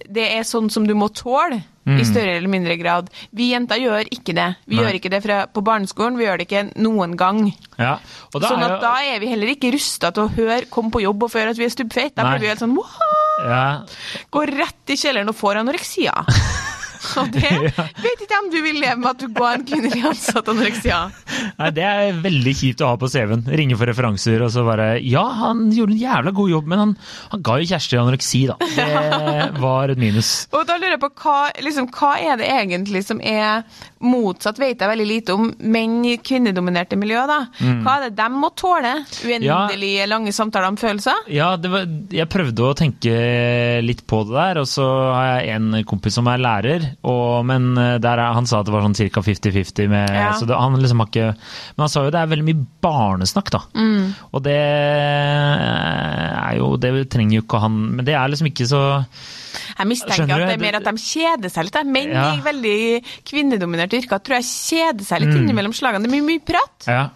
det 0.07 0.23
er 0.37 0.45
sånn 0.47 0.69
som 0.71 0.85
du 0.87 0.93
må 0.95 1.09
tåle. 1.11 1.63
I 1.87 2.03
større 2.03 2.33
eller 2.35 2.51
mindre 2.51 2.75
grad. 2.75 3.07
Vi 3.31 3.53
jenter 3.53 3.79
gjør 3.79 4.09
ikke 4.11 4.33
det. 4.35 4.47
Vi 4.67 4.75
Nei. 4.75 4.83
gjør 4.83 4.95
ikke 4.97 5.11
det 5.13 5.21
fra, 5.23 5.37
på 5.47 5.61
barneskolen, 5.63 6.17
vi 6.19 6.25
gjør 6.25 6.41
det 6.41 6.47
ikke 6.49 6.63
noen 6.83 7.13
gang. 7.15 7.39
Ja, 7.79 7.93
sånn 8.33 8.59
at 8.65 8.73
jo- 8.73 8.81
da 8.81 8.91
er 9.07 9.21
vi 9.23 9.29
heller 9.31 9.47
ikke 9.53 9.71
rusta 9.71 10.11
til 10.11 10.25
å 10.27 10.33
høre, 10.35 10.65
'kom 10.69 10.91
på 10.91 11.01
jobb 11.01 11.23
og 11.23 11.31
føre 11.31 11.49
at 11.51 11.57
vi 11.57 11.63
er 11.63 11.69
stubbfeite. 11.71 12.15
Da 12.15 12.23
Nei. 12.23 12.31
blir 12.37 12.41
vi 12.41 12.47
helt 12.47 12.59
sånn 12.59 12.75
«Wow!» 12.75 13.47
ja, 13.47 13.81
Går 14.31 14.47
rett 14.57 14.89
i 14.89 14.95
kjelleren 14.99 15.29
og 15.29 15.35
får 15.35 15.55
anoreksia. 15.63 16.25
Og 17.21 17.31
det 17.33 17.51
vet 18.03 18.23
ikke 18.25 18.39
om 18.41 18.49
du 18.53 18.57
vil 18.63 18.79
leve 18.81 18.97
med 19.01 19.09
at 19.13 19.21
du 19.23 19.27
ga 19.35 19.51
en 19.55 19.65
kvinnelig 19.67 20.03
ansatt 20.11 20.49
anoreksia. 20.51 20.99
Nei, 21.57 21.69
Det 21.75 21.85
er 21.87 22.19
veldig 22.23 22.53
kjipt 22.59 22.83
å 22.85 22.91
ha 22.91 22.99
på 22.99 23.09
CV-en. 23.11 23.45
Ringe 23.59 23.77
for 23.79 23.89
referanser 23.89 24.43
og 24.45 24.51
så 24.53 24.63
bare 24.67 24.87
Ja, 25.03 25.23
han 25.41 25.67
gjorde 25.75 25.95
en 25.95 26.01
jævla 26.01 26.33
god 26.37 26.51
jobb, 26.53 26.69
men 26.71 26.83
han, 26.83 26.95
han 27.33 27.43
ga 27.45 27.57
jo 27.61 27.69
Kjersti 27.71 27.99
anoreksi, 28.01 28.43
da. 28.51 28.57
Det 28.77 29.61
var 29.61 29.93
et 29.93 30.01
minus. 30.01 30.31
Og 30.55 30.65
da 30.69 30.77
lurer 30.79 30.95
jeg 30.97 31.03
på 31.03 31.11
hva, 31.23 31.37
liksom, 31.65 31.89
hva 31.97 32.13
er 32.21 32.39
det 32.41 32.49
egentlig 32.53 33.03
som 33.07 33.21
er 33.23 33.63
motsatt, 34.03 34.59
vet 34.61 34.77
jeg 34.83 34.91
veldig 34.91 35.07
lite 35.09 35.33
om, 35.33 35.47
menn 35.73 35.99
i 36.05 36.17
kvinnedominerte 36.21 36.97
miljø, 36.99 37.23
da. 37.29 37.39
Hva 37.57 37.95
er 37.97 38.07
det 38.07 38.17
de 38.19 38.27
må 38.37 38.51
tåle? 38.57 38.93
Uendelige 39.25 40.05
lange 40.09 40.33
samtaler 40.35 40.69
om 40.71 40.77
følelser? 40.79 41.25
Ja, 41.33 41.53
det 41.59 41.71
var, 41.73 41.87
jeg 42.13 42.29
prøvde 42.31 42.67
å 42.67 42.75
tenke 42.77 43.15
litt 43.83 44.03
på 44.09 44.21
det 44.27 44.35
der, 44.37 44.61
og 44.61 44.69
så 44.69 44.85
har 45.15 45.27
jeg 45.41 45.55
en 45.57 45.81
kompis 45.89 46.17
som 46.17 46.29
er 46.31 46.41
lærer, 46.41 46.85
og, 47.07 47.45
men 47.45 47.69
der 47.75 48.17
er, 48.17 48.33
han 48.35 48.47
sa 48.49 48.59
at 48.59 48.67
det 48.67 48.73
var 48.73 48.83
sånn 48.83 48.97
ca. 48.97 49.21
50-50 49.23 49.93
Ja. 49.93 50.31
Så 50.35 50.47
det, 50.49 50.57
han 50.57 50.75
liksom 50.81 51.03
har 51.03 51.09
ikke 51.11 51.27
Men 51.37 51.83
han 51.85 51.91
sa 51.93 52.03
jo 52.03 52.11
det 52.11 52.19
er 52.19 52.31
veldig 52.31 52.47
mye 52.47 52.65
barnesnakk, 52.83 53.51
da. 53.53 53.61
Mm. 53.77 54.15
Og 54.33 54.43
det 54.47 54.57
er 56.37 56.57
jo 56.57 56.73
Det 56.81 56.91
trenger 57.13 57.37
jo 57.37 57.45
ikke 57.45 57.61
han 57.63 57.77
Men 57.99 58.07
det 58.07 58.17
er 58.17 58.33
liksom 58.33 58.49
ikke 58.49 58.67
så 58.69 58.81
Jeg 59.77 59.87
mistenker 59.87 60.33
at 60.37 60.47
det 60.49 60.55
er 60.57 60.63
mer 60.63 60.77
at 60.79 60.87
de 60.87 60.93
kjeder 61.01 61.49
seg 61.53 61.67
litt. 61.69 61.79
Menn 61.87 62.11
Ja. 62.13 62.25
i 62.35 62.41
veldig 62.45 62.77
kvinnedominerte 63.27 63.99
yrker 64.01 64.19
tror 64.23 64.39
jeg 64.39 64.47
kjeder 64.49 65.05
seg 65.05 65.21
litt 65.23 65.33
Mm. 65.35 65.43
innimellom 65.43 65.73
slagene. 65.77 66.03
Det 66.03 66.11
er 66.11 66.15
mye, 66.17 66.27
mye 66.27 66.43
prat. 66.45 66.87
Ja, 66.87 67.09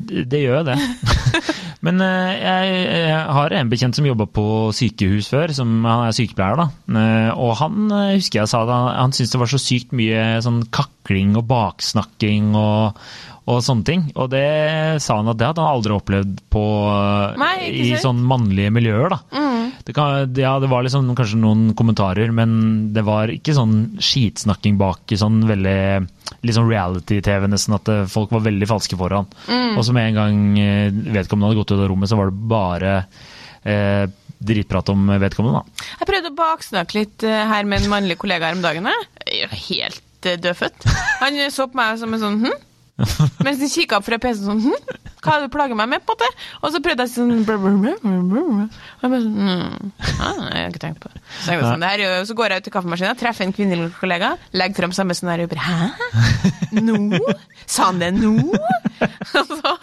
det 0.00 0.28
det 0.30 0.40
gjør 0.44 0.58
jo 0.60 0.64
det. 0.70 0.78
Men 1.82 2.00
eh, 2.04 2.32
jeg, 2.40 2.74
jeg 3.08 3.24
har 3.36 3.54
en 3.56 3.70
bekjent 3.72 3.96
som 3.96 4.04
jobba 4.08 4.26
på 4.26 4.44
sykehus 4.76 5.28
før, 5.32 5.52
som 5.56 5.72
han 5.88 6.08
er 6.08 6.16
sykepleier, 6.16 6.56
da. 6.60 6.68
Eh, 7.00 7.30
Og 7.40 7.54
han 7.60 7.90
eh, 7.90 8.14
husker 8.18 8.40
jeg 8.42 8.48
sa 8.52 8.62
at 8.66 8.68
han, 8.74 8.88
han 8.98 9.12
syntes 9.16 9.32
det 9.32 9.40
var 9.40 9.52
så 9.54 9.60
sykt 9.62 9.92
mye 9.96 10.24
sånn 10.44 10.62
kakling 10.74 11.36
og 11.40 11.46
baksnakking 11.48 12.54
og, 12.58 12.98
og 13.50 13.62
sånne 13.64 13.84
ting. 13.88 14.04
Og 14.16 14.28
det 14.32 15.00
sa 15.02 15.16
han 15.20 15.30
at 15.32 15.38
det 15.40 15.48
hadde 15.48 15.64
han 15.64 15.74
aldri 15.78 15.96
opplevd 15.96 16.42
på, 16.52 16.64
Nei, 17.40 17.54
i 17.70 17.94
sånn 18.00 18.20
mannlige 18.28 18.70
miljøer, 18.76 19.08
da. 19.16 19.20
Mm. 19.32 19.49
Det, 19.86 19.94
kan, 19.96 20.28
ja, 20.36 20.52
det 20.60 20.68
var 20.70 20.84
liksom 20.84 21.08
kanskje 21.18 21.40
noen 21.40 21.70
kommentarer, 21.78 22.32
men 22.34 22.92
det 22.94 23.04
var 23.06 23.32
ikke 23.32 23.56
sånn 23.56 23.96
skitsnakking 24.02 24.78
bak 24.80 25.12
i 25.14 25.18
sånn 25.20 25.42
veldig 25.48 26.54
sånn 26.56 26.70
reality-TV, 26.70 27.48
nesten, 27.50 27.76
at 27.78 27.90
eh, 27.92 28.06
folk 28.10 28.32
var 28.34 28.44
veldig 28.46 28.68
falske 28.70 28.98
foran. 29.00 29.28
Mm. 29.48 29.78
Og 29.78 29.84
så 29.86 29.96
med 29.96 30.10
en 30.10 30.20
gang 30.20 30.40
eh, 30.60 31.02
vedkommende 31.16 31.50
hadde 31.50 31.62
gått 31.62 31.74
ut 31.74 31.78
av 31.80 31.90
rommet, 31.92 32.12
så 32.12 32.20
var 32.20 32.30
det 32.30 32.50
bare 32.52 32.94
eh, 33.64 34.04
dritprat 34.40 34.88
om 34.92 35.10
vedkommende, 35.20 35.60
da. 35.60 35.88
Jeg 36.00 36.08
prøvde 36.08 36.32
å 36.32 36.38
baksnakke 36.38 37.00
litt 37.00 37.26
eh, 37.28 37.44
her 37.50 37.68
med 37.68 37.82
en 37.82 37.92
mannlig 37.92 38.16
kollega 38.20 38.48
her 38.48 38.56
om 38.58 38.64
dagen. 38.64 38.88
jeg. 38.88 39.10
Er 39.44 39.60
helt 39.68 40.02
dødfødt. 40.24 40.88
Han 41.22 41.38
så 41.52 41.68
på 41.68 41.80
meg 41.80 42.00
som 42.00 42.16
en 42.16 42.22
sånn 42.22 42.42
hm? 42.44 42.58
Mens 43.46 43.60
de 43.62 43.68
kikka 43.72 43.98
opp 44.00 44.06
fra 44.06 44.18
PC-en 44.22 44.46
sånn 44.50 44.60
hm? 44.66 44.98
Hva 45.20 45.34
er 45.36 45.42
det 45.42 45.50
du 45.50 45.52
plager 45.52 45.76
meg 45.76 45.88
med? 45.92 46.02
på 46.08 46.14
det? 46.16 46.28
Og 46.64 46.70
så 46.72 46.80
prøvde 46.80 47.04
jeg 47.04 47.12
sånn 47.12 47.42
brr, 47.44 47.58
brr, 47.60 47.74
brr. 47.82 47.96
Og 48.00 49.02
jeg 49.04 49.10
bare 49.12 49.18
sånn 49.20 49.34
mm, 49.36 49.90
ah, 50.16 50.38
Jeg 50.48 50.62
har 50.62 50.70
ikke 50.70 50.80
tenkt 50.86 51.02
på 51.02 51.10
det. 51.12 51.20
Så, 51.42 51.50
jeg 51.52 51.64
sånn, 51.66 51.82
det 51.84 51.90
her 51.92 52.04
er 52.06 52.24
så 52.30 52.36
går 52.38 52.54
jeg 52.54 52.62
ut 52.62 52.66
til 52.70 52.74
kaffemaskinen, 52.78 53.18
treffer 53.20 53.44
en 53.44 53.52
kvinnelig 53.56 53.90
kollega, 53.98 54.30
legger 54.56 54.80
frem 54.80 54.94
samme 54.96 55.16
scenario. 55.18 55.50
bare, 55.50 55.60
Hæ? 55.60 56.48
Nå? 56.80 57.20
Sa 57.70 57.90
han 57.90 58.00
det 58.00 58.10
nå? 58.16 58.32
Og 59.40 59.52
så 59.52 59.74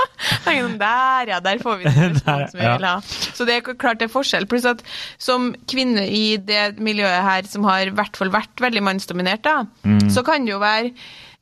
tenker 0.41 0.55
jeg 0.55 0.63
sånn 0.65 0.79
Der, 0.81 1.31
ja. 1.35 1.39
Der 1.45 1.61
får 1.61 1.79
vi 1.83 1.85
den 1.87 2.17
responsen 2.17 2.57
vi 2.57 2.65
vil 2.65 2.87
ha. 2.89 2.95
Så 3.37 3.45
det 3.47 3.59
er 3.59 3.77
klart 3.77 4.01
det 4.01 4.09
er 4.09 4.13
forskjell. 4.13 4.49
Pluss 4.49 4.65
at 4.69 4.81
som 5.21 5.51
kvinne 5.69 6.07
i 6.09 6.25
det 6.41 6.79
miljøet 6.81 7.21
her 7.29 7.47
som 7.49 7.65
har 7.69 7.85
i 7.89 7.93
hvert 7.97 8.17
fall 8.17 8.33
vært 8.33 8.65
veldig 8.65 8.83
mannsdominert, 8.89 9.45
da, 9.45 9.59
Mm. 9.87 10.09
så 10.11 10.23
kan 10.25 10.43
det 10.45 10.51
jo 10.55 10.59
være 10.59 10.89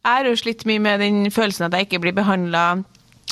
Jeg 0.05 0.21
har 0.21 0.27
jo 0.29 0.35
slitt 0.37 0.67
mye 0.69 0.81
med 0.81 1.01
den 1.01 1.31
følelsen 1.33 1.65
at 1.65 1.73
jeg 1.73 1.87
ikke 1.87 2.03
blir 2.03 2.13
behandla 2.13 2.65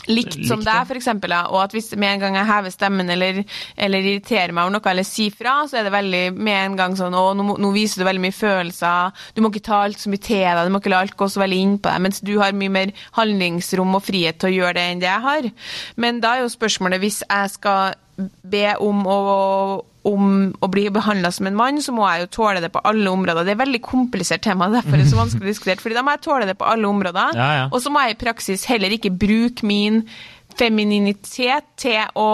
likt 0.10 0.36
som 0.48 0.60
Likt, 0.60 0.68
deg, 0.68 0.90
f.eks., 0.90 1.08
og 1.54 1.58
at 1.62 1.74
hvis 1.76 1.92
med 2.00 2.16
en 2.16 2.24
gang 2.24 2.38
jeg 2.40 2.50
hever 2.50 2.74
stemmen 2.74 3.10
eller, 3.14 3.40
eller 3.78 4.04
irriterer 4.04 4.52
meg 4.52 4.66
over 4.66 4.76
noe 4.76 4.92
eller 4.92 5.08
sier 5.08 5.36
fra, 5.36 5.62
så 5.70 5.80
er 5.80 5.88
det 5.88 5.94
veldig 5.94 6.24
med 6.36 6.60
en 6.60 6.78
gang 6.80 6.98
sånn 7.00 7.16
å, 7.16 7.24
nå, 7.38 7.56
nå 7.62 7.72
viser 7.76 8.02
du 8.02 8.08
veldig 8.10 8.24
mye 8.26 8.36
følelser, 8.36 9.26
du 9.36 9.44
må 9.44 9.54
ikke 9.54 9.66
ta 9.70 9.84
alt 9.86 10.02
så 10.02 10.12
mye 10.12 10.24
til 10.24 10.44
deg, 10.44 10.64
du 10.68 10.76
må 10.76 10.82
ikke 10.84 10.94
la 10.94 11.04
alt 11.06 11.18
gå 11.20 11.30
så 11.32 11.44
veldig 11.44 11.62
inn 11.66 11.78
på 11.80 11.92
deg, 11.92 12.04
mens 12.08 12.24
du 12.26 12.34
har 12.42 12.58
mye 12.58 12.74
mer 12.74 12.94
handlingsrom 13.20 14.00
og 14.00 14.04
frihet 14.04 14.42
til 14.42 14.52
å 14.52 14.56
gjøre 14.58 14.78
det 14.80 14.88
enn 14.90 15.04
det 15.04 15.12
jeg 15.12 15.28
har. 15.28 15.52
Men 15.96 16.24
da 16.24 16.36
er 16.36 16.44
jo 16.44 16.52
spørsmålet, 16.52 17.04
hvis 17.04 17.22
jeg 17.24 17.54
skal 17.56 18.00
be 18.18 18.68
om 18.84 19.02
å 19.10 19.22
om 20.04 20.52
å 20.60 20.68
bli 20.68 20.90
behandla 20.92 21.32
som 21.32 21.48
en 21.48 21.56
mann, 21.56 21.78
så 21.80 21.94
må 21.96 22.04
jeg 22.12 22.26
jo 22.26 22.32
tåle 22.36 22.60
det 22.64 22.74
på 22.74 22.82
alle 22.84 23.08
områder. 23.08 23.46
Det 23.46 23.54
er 23.54 23.56
et 23.56 23.62
veldig 23.64 23.80
komplisert 23.86 24.44
tema, 24.44 24.68
derfor 24.72 24.98
er 24.98 25.04
det 25.04 25.12
så 25.14 25.20
vanskelig 25.20 25.48
å 25.48 25.52
diskutere. 25.54 25.80
fordi 25.80 25.96
da 25.96 26.04
må 26.04 26.16
jeg 26.18 26.26
tåle 26.26 26.48
det 26.50 26.58
på 26.60 26.68
alle 26.68 26.90
områder. 26.90 27.38
Ja, 27.40 27.50
ja. 27.62 27.70
Og 27.72 27.80
så 27.80 27.94
må 27.94 28.04
jeg 28.04 28.18
i 28.18 28.20
praksis 28.26 28.66
heller 28.68 28.92
ikke 28.92 29.14
bruke 29.16 29.64
min 29.66 30.02
femininitet 30.60 31.72
til 31.80 32.04
å 32.20 32.28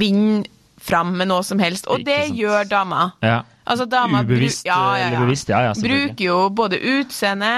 vinne 0.00 0.46
fram 0.80 1.12
med 1.18 1.28
noe 1.28 1.44
som 1.44 1.60
helst. 1.60 1.90
Og 1.92 2.06
det 2.08 2.22
gjør 2.32 2.64
damer. 2.70 3.12
Ja. 3.20 3.42
Altså, 3.70 3.86
dama 3.86 4.20
ja, 4.66 4.76
ja, 4.98 5.06
eller 5.06 5.20
bevisst, 5.24 5.48
ja, 5.52 5.60
ja. 5.68 5.72
Bruker 5.78 6.24
jo 6.24 6.38
både 6.58 6.80
utseende, 6.98 7.50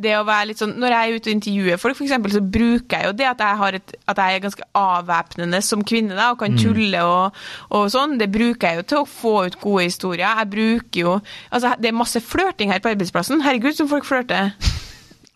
det 0.00 0.14
å 0.16 0.24
være 0.24 0.48
litt 0.50 0.62
sånn 0.62 0.72
Når 0.80 0.94
jeg 0.94 1.00
er 1.10 1.16
ute 1.18 1.28
og 1.30 1.34
intervjuer 1.36 1.80
folk, 1.82 2.00
eksempel, 2.00 2.32
så 2.32 2.40
bruker 2.40 2.96
jeg 2.96 3.10
jo 3.10 3.12
det 3.20 3.26
at 3.28 3.44
jeg, 3.44 3.58
har 3.60 3.78
et, 3.78 3.94
at 4.08 4.22
jeg 4.24 4.38
er 4.38 4.44
ganske 4.46 4.68
avvæpnende 4.80 5.60
som 5.66 5.84
kvinne 5.84 6.16
da, 6.16 6.30
og 6.32 6.38
kan 6.40 6.50
Mm. 6.50 6.58
tulle 6.64 7.02
og, 7.04 7.36
og 7.70 7.86
sånn. 7.92 8.16
Det 8.18 8.30
bruker 8.32 8.68
jeg 8.72 8.80
jo 8.80 8.82
til 8.90 8.98
å 9.02 9.06
få 9.06 9.34
ut 9.46 9.60
gode 9.60 9.84
historier. 9.86 10.26
Jeg 10.40 10.50
bruker 10.50 11.00
jo 11.04 11.20
Altså, 11.52 11.74
det 11.78 11.88
er 11.92 11.96
masse 12.00 12.20
flørting 12.20 12.72
her 12.72 12.80
på 12.80 12.90
arbeidsplassen. 12.90 13.42
Herregud, 13.44 13.76
som 13.76 13.88
folk 13.88 14.04
flørter. 14.08 14.52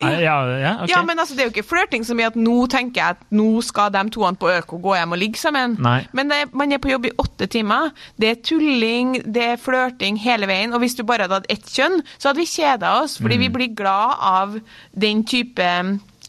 Ja, 0.03 0.11
ja, 0.19 0.73
okay. 0.83 0.89
Ja, 0.91 1.01
men 1.07 1.19
altså, 1.19 1.37
det 1.37 1.45
er 1.45 1.47
jo 1.47 1.53
ikke 1.53 1.69
flørting 1.69 2.03
som 2.03 2.19
i 2.19 2.25
at 2.27 2.35
nå 2.35 2.55
tenker 2.71 2.99
jeg 2.99 3.15
at 3.15 3.21
nå 3.35 3.61
skal 3.63 3.93
de 3.95 4.01
toene 4.11 4.35
på 4.39 4.49
Øko 4.51 4.79
gå 4.83 4.95
hjem 4.97 5.15
og 5.15 5.21
ligge 5.21 5.39
sammen. 5.39 5.77
Nei. 5.79 6.01
Men 6.11 6.31
det, 6.33 6.39
man 6.51 6.75
er 6.75 6.81
på 6.83 6.91
jobb 6.91 7.07
i 7.07 7.13
åtte 7.21 7.47
timer. 7.51 7.93
Det 8.19 8.31
er 8.33 8.41
tulling, 8.43 9.15
det 9.23 9.45
er 9.53 9.61
flørting 9.61 10.19
hele 10.19 10.49
veien. 10.51 10.75
Og 10.75 10.83
hvis 10.83 10.97
du 10.99 11.05
bare 11.07 11.25
hadde 11.25 11.39
hatt 11.39 11.47
ett 11.53 11.71
kjønn, 11.71 12.01
så 12.17 12.29
hadde 12.29 12.43
vi 12.43 12.49
kjeda 12.51 12.91
oss, 13.05 13.15
fordi 13.23 13.39
vi 13.45 13.49
blir 13.55 13.71
glad 13.77 14.19
av 14.19 14.59
den 14.91 15.23
type 15.23 15.71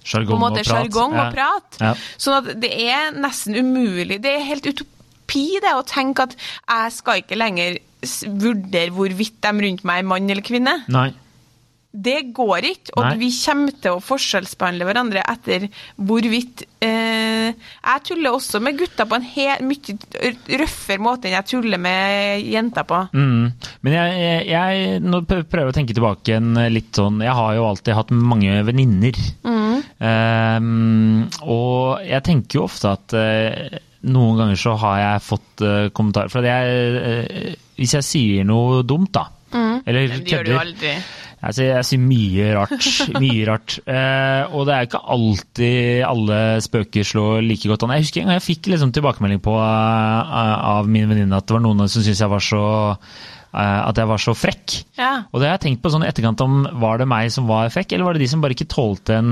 Sjargong 0.06 0.44
Jargong 0.62 1.16
og 1.16 1.24
og 1.24 1.34
prat. 1.34 1.80
Ja. 1.82 1.94
Sånn 2.22 2.38
at 2.38 2.52
det 2.62 2.70
er 2.70 3.10
nesten 3.18 3.58
umulig. 3.58 4.20
Det 4.22 4.36
er 4.36 4.46
helt 4.46 4.68
utopi 4.70 5.46
det 5.62 5.74
å 5.74 5.82
tenke 5.82 6.28
at 6.28 6.36
jeg 6.38 6.94
skal 7.00 7.24
ikke 7.24 7.38
lenger 7.42 7.80
vurdere 8.30 8.94
hvorvidt 8.94 9.40
de 9.42 9.50
rundt 9.66 9.86
meg 9.88 10.04
er 10.04 10.06
mann 10.06 10.30
eller 10.30 10.46
kvinne. 10.46 10.78
Nei. 10.92 11.08
Det 11.96 12.18
går 12.36 12.66
ikke, 12.68 12.92
og 12.98 13.04
Nei. 13.06 13.12
vi 13.22 13.28
kommer 13.32 13.72
til 13.80 13.94
å 13.96 14.00
forskjellsbehandle 14.04 14.84
hverandre 14.88 15.22
etter 15.32 15.64
hvorvidt 15.96 16.64
eh, 16.84 17.54
Jeg 17.56 18.02
tuller 18.08 18.36
også 18.36 18.60
med 18.60 18.76
gutter 18.76 19.08
på 19.08 19.16
en 19.16 19.24
helt 19.30 19.64
mye 19.64 20.58
røffere 20.60 21.00
måte 21.00 21.30
enn 21.30 21.36
jeg 21.38 21.48
tuller 21.54 21.80
med 21.80 22.44
jenter 22.52 22.84
på. 22.90 22.98
Mm. 23.16 23.46
Men 23.86 23.96
jeg, 23.96 24.18
jeg, 24.20 24.44
jeg 24.52 25.00
nå 25.06 25.22
prø- 25.30 25.42
prøver 25.48 25.72
å 25.72 25.76
tenke 25.78 25.96
tilbake 25.96 26.36
en 26.36 26.52
litt 26.74 26.92
sånn 26.98 27.22
Jeg 27.24 27.32
har 27.38 27.54
jo 27.56 27.66
alltid 27.70 27.96
hatt 27.96 28.12
mange 28.12 28.58
venninner. 28.68 29.20
Mm. 29.46 29.82
Eh, 29.96 30.70
og 31.46 32.04
jeg 32.06 32.24
tenker 32.26 32.60
jo 32.60 32.66
ofte 32.68 32.92
at 32.96 33.16
eh, 33.16 33.78
noen 34.06 34.36
ganger 34.38 34.58
så 34.60 34.74
har 34.78 34.98
jeg 35.00 35.22
fått 35.26 35.62
uh, 35.66 35.88
kommentarer 35.96 36.30
For 36.30 36.44
at 36.44 36.46
jeg, 36.46 36.98
eh, 37.00 37.54
hvis 37.80 37.94
jeg 37.96 38.06
sier 38.06 38.44
noe 38.46 38.84
dumt, 38.86 39.10
da, 39.16 39.24
eller 39.56 40.06
Men 40.12 40.20
det 40.22 40.30
gjør 40.30 40.44
du 40.46 40.50
jo 40.52 40.58
kødder 40.58 40.60
aldri. 40.62 40.92
Jeg 41.46 41.56
sier, 41.56 41.70
jeg 41.76 41.86
sier 41.88 42.02
mye 42.02 42.48
rart. 42.56 42.88
Mye 43.20 43.46
rart. 43.50 43.78
Eh, 43.96 44.54
og 44.56 44.66
det 44.66 44.74
er 44.74 44.86
ikke 44.86 44.98
alltid 45.14 46.02
alle 46.04 46.38
spøker 46.64 47.06
slår 47.06 47.44
like 47.46 47.68
godt 47.70 47.84
an. 47.86 47.94
Jeg 47.96 48.04
husker 48.04 48.20
en 48.22 48.28
gang 48.30 48.38
jeg 48.40 48.44
fikk 48.44 48.68
liksom 48.72 48.90
tilbakemelding 48.92 49.40
på 49.44 49.54
eh, 49.56 50.34
av 50.74 50.90
min 50.90 51.06
venninne 51.08 51.38
at 51.38 51.46
det 51.46 51.56
var 51.56 51.62
noen 51.64 51.86
som 51.86 52.02
syntes 52.02 52.20
jeg 52.20 52.32
var 52.32 52.44
så 52.44 52.62
at 53.56 53.96
jeg 53.96 54.08
var 54.10 54.20
så 54.20 54.34
frekk. 54.36 54.74
Ja. 54.98 55.10
Og 55.30 55.40
det 55.40 55.48
har 55.48 55.54
jeg 55.56 55.62
tenkt 55.66 55.82
på 55.84 55.92
sånn 55.92 56.04
i 56.04 56.08
etterkant 56.10 56.42
om 56.44 56.58
var 56.82 56.98
det 57.00 57.06
meg 57.08 57.30
som 57.32 57.46
var 57.48 57.70
frekk, 57.72 57.94
eller 57.94 58.08
var 58.08 58.16
det 58.16 58.24
de 58.24 58.28
som 58.32 58.42
bare 58.44 58.56
ikke 58.56 58.68
tålte 58.72 59.16
en, 59.20 59.30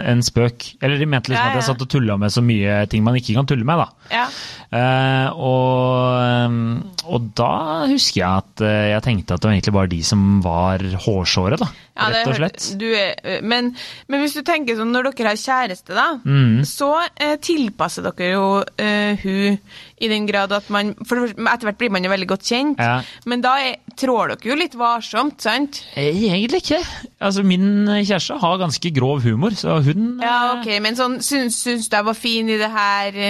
en 0.00 0.22
spøk? 0.24 0.70
Eller 0.82 0.98
de 0.98 1.06
mente 1.10 1.30
liksom 1.30 1.44
Ja, 1.44 1.52
at 1.54 1.60
jeg 1.60 1.68
satt 1.68 1.84
og 1.84 1.90
tulla 1.92 2.16
med 2.18 2.34
så 2.34 2.42
mye 2.44 2.80
ting 2.90 3.04
man 3.06 3.18
ikke 3.20 3.36
kan 3.36 3.46
tulle 3.50 3.66
med, 3.68 3.84
da. 3.84 4.12
ja. 4.14 4.26
Eh, 4.74 5.28
og, 5.38 6.18
ehm, 6.18 6.62
og 7.06 7.28
da 7.38 7.52
husker 7.90 8.20
jeg 8.24 8.42
at 8.42 8.62
eh, 8.66 8.88
jeg 8.90 9.04
tenkte 9.06 9.36
at 9.36 9.42
det 9.44 9.46
var 9.48 9.54
egentlig 9.54 9.76
bare 9.76 9.92
de 9.92 10.00
som 10.06 10.24
var 10.42 10.82
hårsåre, 11.06 11.60
da. 11.60 11.68
Ja, 11.94 12.08
rett 12.10 12.26
og 12.26 12.34
slett. 12.40 12.64
Du 12.80 12.88
er, 12.90 13.40
men, 13.46 13.68
men 14.10 14.20
hvis 14.24 14.32
du 14.34 14.42
tenker 14.42 14.74
sånn, 14.74 14.90
når 14.90 15.12
dere 15.12 15.28
har 15.34 15.38
kjæreste, 15.38 15.94
da, 15.94 16.06
Mm. 16.24 16.64
så 16.66 16.88
eh, 17.16 17.36
tilpasser 17.38 18.02
dere 18.08 18.32
jo 18.32 18.46
eh, 18.82 19.14
hun 19.22 19.58
i 20.04 20.08
den 20.10 20.26
grad 20.26 20.50
at 20.52 20.66
man 20.74 20.90
For 21.06 21.22
etter 21.30 21.68
hvert 21.68 21.78
blir 21.78 21.92
man 21.94 22.02
jo 22.04 22.10
veldig 22.10 22.26
godt 22.28 22.42
kjent, 22.50 22.80
Ja. 22.82 22.96
men 23.30 23.40
da 23.44 23.52
er, 23.62 23.76
trår 23.96 24.34
dere 24.34 24.50
jo 24.50 24.56
litt 24.58 24.74
varsomt, 24.74 25.38
sant? 25.40 25.84
Eh, 25.94 26.10
Egentlig 26.26 26.64
ikke. 26.64 26.80
Altså, 27.22 27.44
min 27.46 27.86
kjæreste 27.86 28.40
har 28.42 28.58
ganske 28.58 28.90
grov 28.96 29.22
humor, 29.22 29.54
så 29.54 29.78
hun 29.86 30.18
Ja, 30.20 30.34
eh, 30.34 30.58
ok, 30.60 30.80
men 30.82 30.96
sånn, 30.98 31.20
syns, 31.22 31.60
syns 31.62 31.86
du 31.88 31.94
jeg 31.96 32.04
var 32.10 32.18
fin 32.18 32.48
i 32.50 32.58
det 32.58 32.70
her 32.74 33.20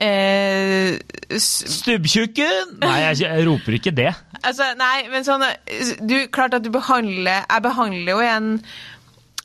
eh, 0.00 0.98
Stubbtjukken! 1.38 2.78
Nei, 2.82 2.96
jeg, 3.06 3.22
jeg 3.24 3.46
roper 3.48 3.78
ikke 3.78 3.92
det. 3.94 4.10
Altså, 4.42 4.70
nei, 4.78 5.08
men 5.12 5.26
sånn 5.26 5.44
Du, 6.04 6.14
klart 6.34 6.54
at 6.56 6.64
du 6.64 6.70
behandler 6.74 7.44
Jeg 7.44 7.64
behandler 7.64 8.12
jo 8.12 8.22
en 8.22 8.48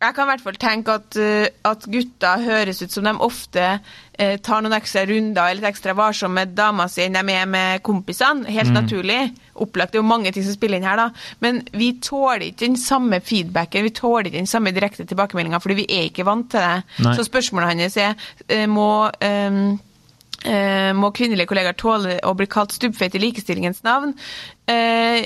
Jeg 0.04 0.16
kan 0.16 0.28
i 0.28 0.32
hvert 0.34 0.44
fall 0.44 0.58
tenke 0.60 0.98
at, 1.00 1.18
eh, 1.18 1.48
at 1.64 1.86
gutter 1.88 2.42
høres 2.44 2.82
ut 2.84 2.92
som 2.92 3.08
de 3.08 3.14
ofte 3.24 3.64
eh, 4.20 4.34
tar 4.44 4.64
noen 4.64 4.76
ekstra 4.76 5.06
runder 5.08 5.46
eller 5.46 5.62
litt 5.62 5.70
ekstra 5.70 5.94
varsomme 5.96 6.42
med 6.42 6.58
dama 6.58 6.90
si 6.92 7.06
enn 7.06 7.16
de 7.16 7.22
er 7.32 7.48
med 7.48 7.80
kompisene. 7.88 8.44
Helt 8.52 8.74
naturlig. 8.76 9.22
Opplagt. 9.64 9.94
Det 9.94 10.02
er 10.02 10.04
jo 10.04 10.10
mange 10.10 10.34
ting 10.36 10.44
som 10.44 10.58
spiller 10.58 10.82
inn 10.82 10.88
her, 10.90 11.00
da. 11.00 11.08
Men 11.46 11.62
vi 11.72 11.94
tåler 12.04 12.50
ikke 12.50 12.66
den 12.66 12.76
samme 12.82 13.22
feedbacken, 13.24 13.88
vi 13.88 13.94
tåler 13.96 14.28
ikke 14.28 14.42
den 14.42 14.50
samme 14.50 14.76
direkte 14.76 15.08
tilbakemeldinga, 15.08 15.62
fordi 15.64 15.80
vi 15.80 15.88
er 15.88 16.10
ikke 16.10 16.28
vant 16.28 16.52
til 16.52 16.60
det. 16.60 17.00
Nei. 17.06 17.16
Så 17.16 17.28
spørsmålet 17.30 17.72
hans 17.72 17.98
er 18.04 18.30
eh, 18.50 18.68
må 18.68 19.08
eh, 19.24 19.62
må 20.94 21.12
kvinnelige 21.16 21.48
kollegaer 21.48 21.78
tåle 21.80 22.20
å 22.24 22.34
bli 22.36 22.46
kalt 22.52 22.72
stubbfeit 22.76 23.16
i 23.16 23.20
likestillingens 23.20 23.84
navn? 23.84 24.14
Eh, 24.68 25.26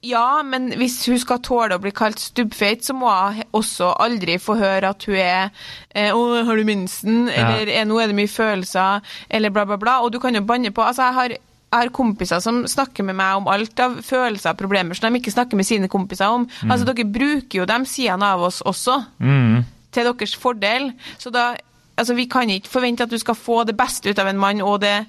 Ja, 0.00 0.40
men 0.42 0.70
hvis 0.80 0.94
hun 1.04 1.18
skal 1.20 1.42
tåle 1.44 1.76
å 1.76 1.80
bli 1.82 1.90
kalt 1.92 2.16
stubbfeit, 2.22 2.80
så 2.86 2.94
må 2.96 3.10
hun 3.12 3.42
også 3.58 3.90
aldri 4.00 4.38
få 4.40 4.54
høre 4.56 4.88
at 4.88 5.04
hun 5.04 5.16
er 5.20 5.50
eh, 5.94 6.12
'Å, 6.14 6.44
har 6.46 6.56
du 6.56 6.64
mensen?' 6.64 7.28
Eller 7.28 7.66
ja. 7.68 7.84
'Nå 7.84 7.98
er 8.00 8.06
det 8.06 8.16
mye 8.16 8.30
følelser', 8.30 9.02
eller 9.28 9.50
bla, 9.50 9.66
bla, 9.66 9.76
bla. 9.76 9.98
Og 10.00 10.12
du 10.12 10.18
kan 10.18 10.32
jo 10.34 10.40
banne 10.40 10.70
på 10.72 10.80
Altså, 10.80 11.02
jeg 11.02 11.14
har, 11.14 11.28
jeg 11.28 11.38
har 11.72 11.88
kompiser 11.92 12.40
som 12.40 12.64
snakker 12.64 13.04
med 13.04 13.16
meg 13.16 13.36
om 13.36 13.48
alt 13.48 13.78
av 13.80 13.98
følelser 14.00 14.50
og 14.54 14.56
problemer 14.58 14.94
som 14.96 15.12
de 15.12 15.20
ikke 15.20 15.34
snakker 15.36 15.56
med 15.56 15.66
sine 15.66 15.88
kompiser 15.88 16.26
om. 16.32 16.48
Altså, 16.70 16.86
dere 16.86 17.04
bruker 17.04 17.58
jo 17.60 17.66
de 17.66 17.84
sidene 17.84 18.24
av 18.24 18.40
oss 18.48 18.62
også 18.62 19.04
Mm. 19.20 19.64
til 19.92 20.04
deres 20.04 20.34
fordel. 20.36 20.92
Så 21.18 21.30
da 21.30 21.56
Altså, 21.96 22.14
Vi 22.14 22.26
kan 22.28 22.50
ikke 22.52 22.68
forvente 22.68 23.02
at 23.06 23.10
du 23.10 23.18
skal 23.18 23.34
få 23.34 23.62
det 23.66 23.76
beste 23.76 24.10
ut 24.10 24.18
av 24.18 24.28
en 24.28 24.38
mann. 24.38 24.60
og 24.60 24.80
det, 24.80 25.06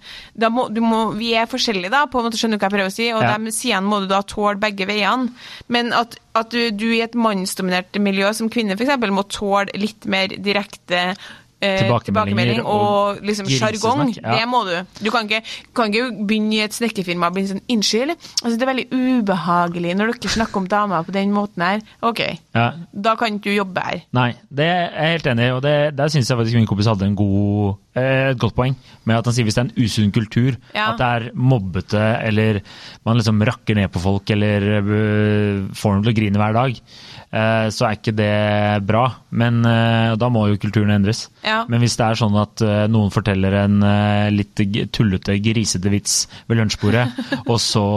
må, 0.51 0.67
du 0.73 0.81
må, 0.81 1.11
Vi 1.17 1.33
er 1.35 1.45
forskjellige, 1.45 1.91
da, 1.91 2.05
på 2.07 2.19
en 2.19 2.29
måte, 2.29 2.39
skjønner 2.39 2.57
du 2.57 2.63
hva 2.63 2.69
jeg 2.69 2.77
prøver 2.77 2.91
å 2.91 2.95
si? 2.95 3.09
Og 3.13 3.21
Ja. 3.23 3.37
de 3.37 3.51
sidene 3.51 3.87
må 3.87 3.99
du 3.99 4.07
da 4.07 4.21
tåle 4.23 4.55
begge 4.59 4.87
veiene. 4.87 5.31
Men 5.67 5.91
at, 5.93 6.15
at 6.35 6.49
du, 6.49 6.71
du 6.71 6.87
i 6.93 7.01
et 7.03 7.13
mannsdominert 7.15 7.91
miljø 7.99 8.31
som 8.33 8.49
kvinne 8.49 8.77
f.eks. 8.79 8.97
må 9.11 9.27
tåle 9.27 9.67
litt 9.75 10.05
mer 10.05 10.27
direkte 10.27 11.15
eh, 11.61 11.79
tilbakemelding 11.81 12.61
og 12.65 12.81
og 12.87 13.21
liksom 13.25 13.47
sjargong. 13.49 14.13
ja. 14.21 14.35
Det 14.37 14.47
må 14.47 14.63
du. 14.67 14.75
Du 15.03 15.09
kan 15.11 15.27
ikke, 15.27 15.41
kan 15.75 15.93
ikke 15.93 16.25
begynne 16.27 16.53
i 16.53 16.59
et 16.65 16.73
snekkerfirma 16.75 17.27
og 17.27 17.33
bli 17.33 17.47
sånn 17.47 17.61
'Unnskyld, 17.69 18.11
altså, 18.43 18.55
det 18.57 18.61
er 18.61 18.73
veldig 18.73 18.87
ubehagelig 18.91 19.95
når 19.97 20.13
dere 20.13 20.29
snakker 20.35 20.57
om 20.57 20.67
damer 20.67 21.03
på 21.03 21.11
den 21.15 21.31
måten 21.33 21.61
her'. 21.63 21.81
OK, 22.01 22.21
Ja. 22.55 22.71
da 22.93 23.15
kan 23.15 23.33
ikke 23.39 23.49
du 23.49 23.55
jobbe 23.57 23.81
her. 23.83 24.01
Nei, 24.13 24.35
det 24.53 24.65
er 24.65 24.89
jeg 24.91 25.11
helt 25.21 25.27
enig 25.27 25.47
i, 25.47 25.51
og 25.51 25.61
det, 25.61 25.95
der 25.97 26.07
syns 26.07 26.27
jeg 26.29 26.37
faktisk 26.37 26.55
min 26.55 26.67
kompis 26.67 26.85
hadde 26.87 27.05
en 27.05 27.15
god, 27.15 27.75
eh, 27.95 28.29
et 28.31 28.37
godt 28.39 28.55
poeng. 28.55 28.75
Med 29.05 29.15
at 29.17 29.25
han 29.25 29.33
sier 29.33 29.43
hvis 29.45 29.55
det 29.55 29.63
er 29.63 29.69
en 29.69 29.83
usunn 29.85 30.11
kultur, 30.11 30.55
Ja. 30.75 30.91
at 30.91 30.97
det 30.97 31.07
er 31.07 31.31
mobbete, 31.33 32.21
eller 32.27 32.61
man 33.05 33.17
liksom 33.17 33.41
rakker 33.41 33.75
ned 33.75 33.89
på 33.91 33.99
folk, 33.99 34.29
eller 34.29 34.81
øh, 34.81 35.67
får 35.73 35.93
dem 35.93 36.03
til 36.03 36.13
å 36.13 36.15
grine 36.15 36.37
hver 36.37 36.53
dag, 36.53 36.71
eh, 36.75 37.16
så 37.27 37.87
er 37.87 37.97
ikke 37.97 38.13
det 38.15 38.85
bra. 38.87 39.03
Men 39.35 39.59
eh, 39.67 40.13
da 40.19 40.29
må 40.31 40.45
jo 40.47 40.59
kulturen 40.61 40.93
endres. 40.95 41.25
Ja. 41.43 41.63
Men 41.69 41.81
hvis 41.83 41.97
det 41.99 42.05
er 42.05 42.19
sånn 42.19 42.37
at 42.39 42.63
eh, 42.63 42.85
noen 42.91 43.11
forteller 43.13 43.57
en 43.65 43.81
eh, 43.83 44.29
litt 44.33 44.61
tullete, 44.95 45.35
grisete 45.43 45.91
vits 45.91 46.21
ved 46.47 46.61
lunsjbordet, 46.61 47.07
og 47.51 47.59
så 47.61 47.87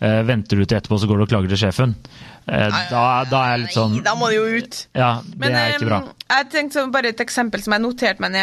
eh, 0.00 0.22
venter 0.28 0.62
du 0.62 0.64
til 0.64 0.78
etterpå, 0.78 0.98
så 1.02 1.10
går 1.10 1.20
du 1.20 1.26
og 1.26 1.34
klager 1.34 1.52
til 1.52 1.62
sjefen, 1.66 1.94
eh, 1.96 2.35
da, 2.46 3.24
da 3.26 3.38
er 3.42 3.50
jeg 3.56 3.60
litt 3.64 3.74
sånn 3.74 3.96
Da 4.06 4.12
må 4.14 4.28
det 4.30 4.36
jo 4.36 4.44
ut. 4.60 4.76
Ja, 4.94 5.08
det 5.26 5.38
Men 5.42 5.54
er 5.58 5.72
ikke 5.74 5.88
bra. 5.88 5.96
eh, 6.06 6.12
jeg 6.36 6.48
tenkte 6.52 6.84
bare 6.94 7.08
et 7.10 7.20
eksempel 7.22 7.62
som 7.62 7.72
jeg 7.74 7.82
noterte 7.82 8.22
meg 8.22 8.34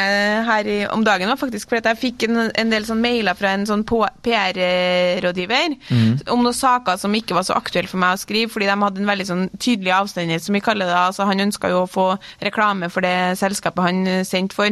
her 0.48 0.68
i, 0.68 0.78
om 0.92 1.04
dagen. 1.04 1.28
var 1.32 1.38
faktisk 1.40 1.70
for 1.72 1.78
at 1.80 1.86
Jeg 1.94 2.00
fikk 2.02 2.26
en, 2.30 2.52
en 2.56 2.70
del 2.74 2.84
sånn 2.88 3.00
mailer 3.04 3.34
fra 3.40 3.54
en 3.56 3.66
sånn 3.66 3.84
PR-rådgiver 3.84 5.76
Mm. 5.90 6.20
om 6.32 6.44
noen 6.44 6.56
saker 6.56 6.98
som 7.00 7.14
ikke 7.16 7.36
var 7.36 7.44
så 7.48 7.56
aktuelle 7.58 7.88
for 7.90 7.98
meg 8.02 8.16
å 8.16 8.22
skrive, 8.22 8.50
fordi 8.52 8.68
de 8.70 8.76
hadde 8.84 9.02
en 9.02 9.10
veldig 9.10 9.28
sånn 9.28 9.44
tydelig 9.60 9.94
avstendighet, 9.96 10.42
som 10.46 10.54
vi 10.58 10.62
kaller 10.64 10.86
det. 10.90 10.96
altså 10.96 11.26
Han 11.28 11.40
ønska 11.48 11.70
jo 11.72 11.84
å 11.84 11.90
få 11.90 12.08
reklame 12.42 12.90
for 12.92 13.02
det 13.02 13.38
selskapet 13.40 13.84
han 13.84 14.08
eh, 14.08 14.24
sendte 14.28 14.56
for. 14.56 14.70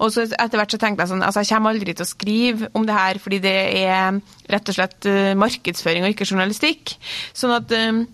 Og 0.00 0.12
så 0.14 0.26
etter 0.30 0.58
hvert 0.58 0.72
så 0.74 0.78
tenkte 0.82 1.02
jeg 1.04 1.12
sånn 1.14 1.22
altså 1.22 1.40
Jeg 1.42 1.52
kommer 1.54 1.70
aldri 1.74 1.94
til 1.94 2.04
å 2.06 2.08
skrive 2.08 2.68
om 2.74 2.86
det 2.86 2.94
her, 2.94 3.18
fordi 3.22 3.38
det 3.42 3.56
er 3.84 4.20
rett 4.52 4.68
og 4.68 4.74
slett 4.74 5.06
eh, 5.06 5.34
markedsføring 5.38 6.04
og 6.06 6.14
ikke 6.14 6.28
journalistikk. 6.30 6.96
Sånn 7.34 7.54
at 7.56 7.70
eh, 7.76 8.04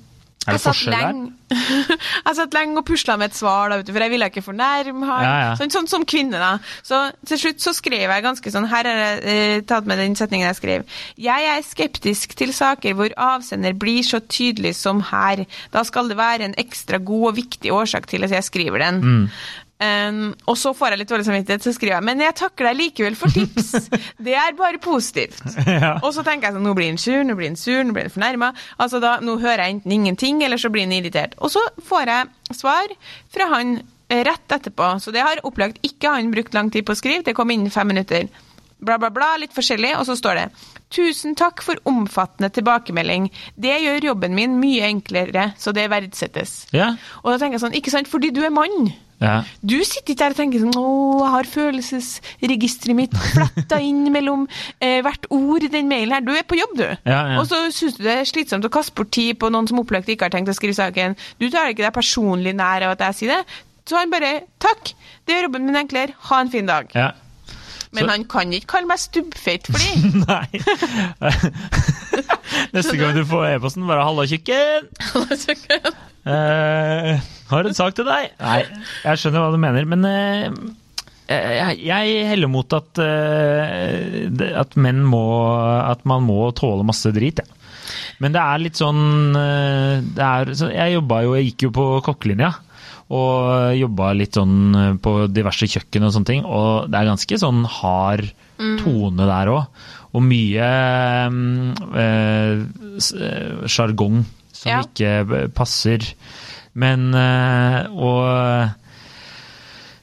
Er 0.49 0.57
det 0.57 0.62
satt 0.62 0.75
forskjell 0.75 0.97
der? 0.97 1.19
jeg 1.49 2.37
satt 2.38 2.55
lenge 2.59 2.81
og 2.81 2.87
pusla 2.88 3.17
med 3.21 3.31
et 3.31 3.38
svar, 3.38 3.73
da, 3.73 3.78
for 3.85 4.05
jeg 4.05 4.12
ville 4.12 4.28
ikke 4.31 4.45
fornærme 4.45 5.09
han. 5.09 5.25
Ja, 5.25 5.37
ja. 5.45 5.52
Sånn, 5.61 5.73
sånn 5.75 5.90
som 5.90 6.07
kvinne, 6.09 6.40
da. 6.40 6.50
Så 6.87 7.00
til 7.28 7.43
slutt 7.43 7.64
så 7.64 7.75
skrev 7.76 8.05
jeg 8.09 8.25
ganske 8.25 8.52
sånn 8.52 8.69
Her 8.69 8.88
har 8.88 9.02
jeg 9.05 9.23
eh, 9.33 9.61
tatt 9.69 9.88
med 9.88 10.00
den 10.00 10.17
setningen 10.19 10.50
jeg 10.50 10.61
skrev. 10.61 10.99
Jeg 11.28 11.49
er 11.52 11.64
skeptisk 11.67 12.37
til 12.38 12.52
saker 12.57 12.99
hvor 12.99 13.14
avsender 13.28 13.76
blir 13.78 14.05
så 14.07 14.21
tydelig 14.25 14.75
som 14.81 15.05
her. 15.12 15.47
Da 15.75 15.85
skal 15.88 16.11
det 16.11 16.19
være 16.21 16.50
en 16.50 16.59
ekstra 16.61 17.00
god 17.00 17.33
og 17.33 17.40
viktig 17.40 17.73
årsak 17.75 18.09
til 18.11 18.26
at 18.26 18.35
jeg 18.35 18.47
skriver 18.49 18.85
den. 18.85 19.02
Mm. 19.05 19.25
Um, 19.78 20.32
og 20.50 20.56
så 20.58 20.73
får 20.75 20.90
jeg 20.90 20.99
litt 21.04 21.11
dårlig 21.12 21.26
samvittighet, 21.28 21.62
så 21.62 21.70
skriver 21.70 21.94
jeg 21.94 22.06
men 22.08 22.23
jeg 22.25 22.35
takker 22.40 22.66
deg 22.66 22.78
likevel 22.80 23.14
for 23.18 23.30
tips. 23.30 23.87
Det 24.26 24.35
er 24.35 24.56
bare 24.58 24.80
positivt. 24.82 25.42
Ja. 25.78 25.92
Og 26.02 26.11
så 26.16 26.25
tenker 26.26 26.49
jeg 26.49 26.56
sånn, 26.56 26.64
nå 26.66 26.73
blir 26.75 26.88
han 26.88 26.99
sur, 26.99 27.20
nå 27.26 27.37
blir 27.38 27.50
han 27.52 27.58
sur, 27.58 27.82
nå 27.85 27.94
blir 27.94 28.08
han 28.08 28.14
fornærma. 28.14 28.49
Altså 28.82 28.99
da, 29.02 29.18
nå 29.23 29.37
hører 29.38 29.62
jeg 29.62 29.76
enten 29.76 29.94
ingenting, 29.94 30.40
eller 30.42 30.58
så 30.58 30.70
blir 30.75 30.87
han 30.88 30.94
irritert. 30.97 31.37
Og 31.44 31.52
så 31.54 31.62
får 31.87 32.11
jeg 32.11 32.56
svar 32.58 32.94
fra 33.35 33.47
han 33.52 33.76
eh, 34.08 34.25
rett 34.26 34.56
etterpå. 34.56 34.90
Så 35.04 35.14
det 35.14 35.23
har 35.23 35.42
opplagt 35.47 35.78
ikke 35.87 36.11
han 36.16 36.32
brukt 36.35 36.56
lang 36.56 36.73
tid 36.75 36.88
på 36.88 36.97
å 36.97 36.99
skrive, 36.99 37.23
det 37.28 37.37
kom 37.38 37.52
innen 37.54 37.70
fem 37.70 37.92
minutter. 37.92 38.26
Bla, 38.78 38.99
bla, 38.99 39.12
bla, 39.14 39.32
litt 39.38 39.54
forskjellig, 39.54 39.92
og 40.00 40.06
så 40.08 40.18
står 40.18 40.41
det 40.41 40.49
Tusen 40.95 41.34
takk 41.36 41.60
for 41.62 41.78
omfattende 41.91 42.49
tilbakemelding. 42.54 43.28
Det 43.60 43.75
gjør 43.84 44.06
jobben 44.12 44.34
min 44.34 44.56
mye 44.58 44.86
enklere, 44.88 45.50
så 45.60 45.75
det 45.76 45.91
verdsettes. 45.93 46.62
Ja. 46.73 46.95
Og 47.23 47.34
da 47.34 47.36
tenker 47.43 47.58
jeg 47.58 47.67
sånn, 47.67 47.76
ikke 47.76 47.93
sant, 47.93 48.08
fordi 48.08 48.32
du 48.34 48.41
er 48.47 48.54
mann. 48.54 48.88
Ja. 49.21 49.41
Du 49.67 49.75
sitter 49.83 50.13
ikke 50.15 50.19
der 50.21 50.31
og 50.31 50.37
tenker 50.39 50.61
sånn 50.63 50.76
Å, 50.78 50.83
jeg 51.25 51.31
har 51.33 51.49
følelsesregisteret 51.50 52.95
mitt 52.95 53.17
fletta 53.33 53.81
inn 53.83 54.04
mellom 54.15 54.45
eh, 54.78 55.00
hvert 55.02 55.26
ord 55.35 55.65
i 55.67 55.71
den 55.73 55.89
mailen 55.91 56.15
her. 56.15 56.23
Du 56.23 56.31
er 56.39 56.47
på 56.47 56.54
jobb, 56.59 56.76
du. 56.78 56.85
Ja, 56.87 57.21
ja. 57.33 57.39
Og 57.41 57.49
så 57.50 57.59
syns 57.75 57.97
du 57.99 58.04
det 58.07 58.15
er 58.21 58.28
slitsomt 58.31 58.65
å 58.69 58.71
kaste 58.71 58.95
bort 58.95 59.11
tid 59.17 59.35
på 59.43 59.50
noen 59.50 59.67
som 59.67 59.81
opplagt 59.83 60.09
ikke 60.15 60.28
har 60.28 60.35
tenkt 60.37 60.52
å 60.52 60.54
skrive 60.54 60.76
saken. 60.78 61.17
Du 61.43 61.49
tar 61.50 61.73
ikke 61.73 61.83
deg 61.89 61.97
personlig 61.99 62.54
nær 62.54 62.87
av 62.87 62.95
at 62.95 63.02
jeg 63.09 63.19
sier 63.25 63.35
det. 63.35 63.43
Så 63.89 63.97
han 63.99 64.11
bare 64.13 64.45
Takk, 64.63 64.93
det 65.26 65.35
gjør 65.35 65.49
jobben 65.49 65.67
min 65.67 65.81
enklere. 65.83 66.15
Ha 66.31 66.41
en 66.45 66.50
fin 66.54 66.67
dag. 66.71 66.87
ja. 66.95 67.11
Men 67.91 68.04
Så- 68.04 68.11
han 68.11 68.25
kan 68.28 68.50
ikke 68.52 68.67
kalle 68.69 68.87
meg 68.91 68.99
stubbfeit 69.00 69.65
fordi 69.65 70.11
Nei. 70.28 70.49
Neste 72.76 72.97
gang 73.00 73.15
du 73.17 73.23
får 73.25 73.47
e-posten, 73.54 73.87
bare 73.89 74.04
'halla, 74.04 74.26
tjukken'. 74.28 74.89
Eh, 76.28 77.21
har 77.50 77.69
en 77.69 77.76
sak 77.76 77.95
til 77.99 78.06
deg. 78.08 78.30
Nei, 78.41 78.58
jeg 79.04 79.21
skjønner 79.23 79.45
hva 79.45 79.52
du 79.54 79.58
mener, 79.63 79.87
men 79.89 80.04
eh, 80.08 80.49
jeg, 81.28 81.78
jeg 81.89 82.26
heller 82.30 82.50
mot 82.52 82.73
at, 82.76 83.00
eh, 83.04 84.52
at 84.63 84.76
menn 84.80 85.02
må 85.04 85.23
At 85.84 86.04
man 86.08 86.25
må 86.25 86.50
tåle 86.56 86.87
masse 86.89 87.13
drit, 87.17 87.43
jeg. 87.43 87.54
Men 88.21 88.32
det 88.34 88.41
er 88.43 88.61
litt 88.63 88.78
sånn 88.80 89.37
eh, 89.39 90.00
det 90.17 90.25
er, 90.25 90.50
Jeg 90.75 90.97
jobba 90.99 91.23
jo, 91.25 91.37
jeg 91.39 91.50
gikk 91.52 91.69
jo 91.69 91.75
på 91.78 91.87
kokkelinja. 92.08 92.50
Og 93.08 93.73
jobba 93.78 94.11
litt 94.13 94.37
sånn 94.37 94.99
på 95.00 95.13
diverse 95.32 95.65
kjøkken 95.73 96.04
og 96.04 96.13
sånne 96.13 96.28
ting. 96.28 96.43
Og 96.45 96.91
det 96.93 96.99
er 96.99 97.08
ganske 97.08 97.39
sånn 97.41 97.63
hard 97.78 98.26
tone 98.82 99.28
der 99.30 99.49
òg. 99.54 99.87
Og 100.13 100.25
mye 100.25 100.69
sjargong 101.32 101.97
eh, 101.97 102.61
eh, 103.25 103.67
sjargong 103.69 104.21
som 104.52 104.71
Ja. 104.73 104.80
ikke 104.82 105.49
passer. 105.54 106.04
Men 106.78 107.08
eh, 107.17 107.88
Og 107.91 108.76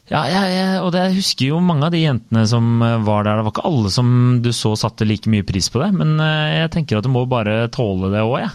ja, 0.06 0.22
jeg, 0.30 0.50
jeg, 0.54 0.82
og 0.86 0.92
det, 0.94 1.02
jeg 1.08 1.18
husker 1.18 1.48
jo 1.50 1.64
mange 1.66 1.88
av 1.88 1.94
de 1.96 2.04
jentene 2.04 2.44
som 2.50 2.78
eh, 2.86 3.00
var 3.08 3.26
der. 3.26 3.40
Det 3.40 3.48
var 3.48 3.56
ikke 3.56 3.70
alle 3.72 3.92
som 3.94 4.10
du 4.46 4.52
så 4.54 4.76
satte 4.78 5.08
like 5.08 5.32
mye 5.34 5.46
pris 5.48 5.72
på 5.74 5.82
det, 5.82 5.90
men 5.98 6.20
eh, 6.22 6.60
jeg 6.60 6.76
tenker 6.76 7.00
at 7.00 7.08
du 7.08 7.14
må 7.14 7.26
bare 7.30 7.64
tåle 7.74 8.12
det 8.14 8.22
òg, 8.22 8.38
jeg. 8.44 8.54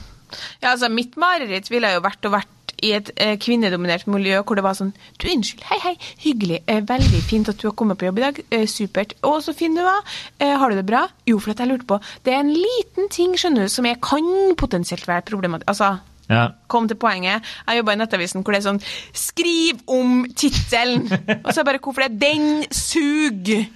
Ja, 0.63 0.77
altså, 0.77 0.87
mitt 0.95 1.17
mareritt 1.19 1.67
ville 1.73 1.91
jo 1.91 2.05
vært 2.05 2.29
å 2.29 2.31
vært 2.37 2.75
i 2.87 2.93
et 2.97 3.11
eh, 3.21 3.35
kvinnedominert 3.43 4.07
miljø 4.09 4.39
hvor 4.47 4.57
det 4.57 4.63
var 4.65 4.77
sånn 4.79 4.93
Du, 5.19 5.27
unnskyld, 5.29 5.65
hei, 5.69 5.81
hei, 5.83 5.93
hyggelig, 6.23 6.61
eh, 6.71 6.79
veldig 6.87 7.23
fint 7.27 7.51
at 7.51 7.59
du 7.61 7.67
har 7.67 7.75
kommet 7.77 7.99
på 8.01 8.07
jobb 8.07 8.21
i 8.23 8.25
dag, 8.29 8.39
eh, 8.55 8.65
supert. 8.71 9.17
Og 9.27 9.41
så 9.45 9.53
fin 9.57 9.75
du 9.77 9.83
var. 9.85 10.07
Har 10.41 10.71
du 10.71 10.79
det 10.79 10.87
bra? 10.89 11.03
Jo, 11.29 11.41
for 11.43 11.53
at 11.53 11.61
jeg 11.61 11.73
lurte 11.73 11.89
på 11.91 11.99
Det 12.25 12.33
er 12.33 12.45
en 12.45 12.55
liten 12.55 13.11
ting, 13.13 13.35
skjønner 13.35 13.67
du, 13.67 13.73
som 13.75 13.91
jeg 13.91 13.99
kan 14.05 14.55
potensielt 14.61 15.05
være 15.11 15.27
problematisk 15.29 15.69
Altså, 15.75 15.91
Ja. 16.31 16.47
kom 16.71 16.87
til 16.89 16.97
poenget. 17.01 17.43
Jeg 17.67 17.81
jobba 17.81 17.97
i 17.97 18.01
Nettavisen 18.01 18.45
hvor 18.45 18.55
det 18.55 18.61
er 18.61 18.69
sånn 18.69 18.81
Skriv 19.17 19.81
om 19.91 20.25
tittelen! 20.39 21.09
Og 21.45 21.53
så 21.53 21.61
er 21.63 21.69
bare 21.69 21.83
Hvorfor 21.83 22.07
det? 22.07 22.21
Den 22.23 22.65
suger! 22.71 23.67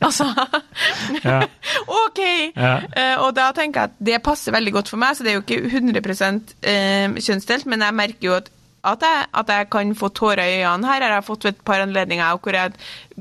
Altså 0.00 0.26
Ja. 1.24 1.40
OK! 2.04 2.20
Ja. 2.56 2.76
Uh, 2.90 3.26
og 3.26 3.34
da 3.36 3.50
tenker 3.56 3.80
jeg 3.86 3.92
at 3.92 4.04
det 4.08 4.22
passer 4.24 4.54
veldig 4.54 4.72
godt 4.78 4.90
for 4.92 5.00
meg, 5.00 5.16
så 5.16 5.26
det 5.26 5.32
er 5.32 5.38
jo 5.38 5.44
ikke 5.44 5.68
100 5.68 6.00
eh, 6.62 7.18
kjønnsdelt, 7.22 7.66
men 7.70 7.84
jeg 7.84 7.98
merker 7.98 8.30
jo 8.30 8.36
at 8.38 8.50
at 8.86 9.02
jeg, 9.02 9.26
at 9.34 9.48
jeg 9.50 9.66
kan 9.72 9.94
få 9.98 10.08
tårer 10.14 10.44
i 10.46 10.60
øynene. 10.62 10.86
Her 10.86 11.02
jeg 11.02 11.08
har 11.08 11.16
jeg 11.16 11.26
fått 11.26 11.44
ved 11.44 11.56
et 11.56 11.64
par 11.66 11.82
anledninger 11.82 12.38
hvor 12.42 12.54
jeg 12.54 12.72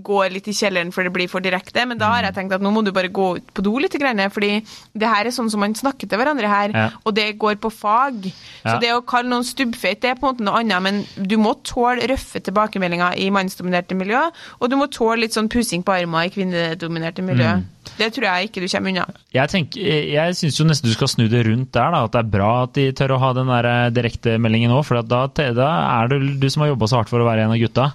går 0.04 0.30
litt 0.34 0.48
i 0.48 0.52
kjelleren 0.52 0.92
for 0.92 1.04
det 1.04 1.14
blir 1.14 1.30
for 1.32 1.40
direkte, 1.40 1.86
men 1.88 1.98
da 1.98 2.10
har 2.12 2.24
jeg 2.28 2.36
tenkt 2.36 2.54
at 2.58 2.62
nå 2.62 2.72
må 2.74 2.84
du 2.84 2.92
bare 2.92 3.08
gå 3.08 3.38
ut 3.38 3.54
på 3.54 3.64
do 3.64 3.78
litt, 3.80 3.94
fordi 3.96 4.66
det 4.94 5.08
her 5.08 5.26
er 5.26 5.32
sånn 5.32 5.50
som 5.50 5.60
man 5.60 5.74
snakker 5.74 6.10
til 6.10 6.18
hverandre 6.20 6.48
her, 6.48 6.70
Ja. 6.74 6.90
og 7.06 7.16
det 7.16 7.38
går 7.40 7.56
på 7.56 7.72
fag. 7.72 8.24
Så 8.64 8.76
Ja. 8.76 8.78
det 8.80 8.92
å 8.92 9.06
kalle 9.06 9.30
noen 9.30 9.44
stubbfeit, 9.44 10.02
det 10.02 10.10
er 10.12 10.16
på 10.16 10.28
en 10.30 10.36
måte 10.36 10.44
noe 10.44 10.60
annet, 10.60 10.82
men 10.82 11.06
du 11.28 11.38
må 11.38 11.56
tåle 11.64 12.02
røffe 12.08 12.42
tilbakemeldinger 12.44 13.18
i 13.18 13.30
mannsdominerte 13.30 13.96
miljø, 13.96 14.30
og 14.60 14.70
du 14.70 14.76
må 14.76 14.88
tåle 14.92 15.22
litt 15.22 15.32
sånn 15.34 15.48
pusing 15.50 15.84
på 15.84 15.94
armer 16.02 16.26
i 16.26 16.30
kvinnedominerte 16.30 17.24
miljø. 17.24 17.62
Det 17.98 18.12
tror 18.14 18.24
jeg 18.26 18.50
ikke 18.50 18.62
du 18.62 18.68
kommer 18.68 18.90
unna. 18.90 19.06
Jeg, 19.32 19.48
tenker, 19.48 19.80
jeg 20.12 20.34
syns 20.36 20.58
jo 20.60 20.66
nesten 20.66 20.90
du 20.90 20.94
skal 20.96 21.08
snu 21.08 21.28
det 21.30 21.46
rundt 21.46 21.72
der, 21.72 21.92
da, 21.92 22.04
at 22.04 22.12
det 22.12 22.20
er 22.20 22.32
bra 22.34 22.64
at 22.64 22.74
de 22.74 22.92
tør 22.92 23.14
å 23.16 23.20
ha 23.20 23.32
den 23.34 23.48
der 23.48 23.66
eh, 23.66 23.90
direktemeldingen 23.92 24.72
òg, 24.72 24.84
for 24.84 25.02
da, 25.04 25.28
da 25.28 26.02
er 26.02 26.08
det 26.10 26.40
du 26.42 26.50
som 26.50 26.64
har 26.64 26.70
jobba 26.74 26.88
så 26.90 26.98
hardt 26.98 27.10
for 27.10 27.20
å 27.20 27.26
være 27.30 27.46
en 27.46 27.52
av 27.52 27.58
gutta. 27.62 27.94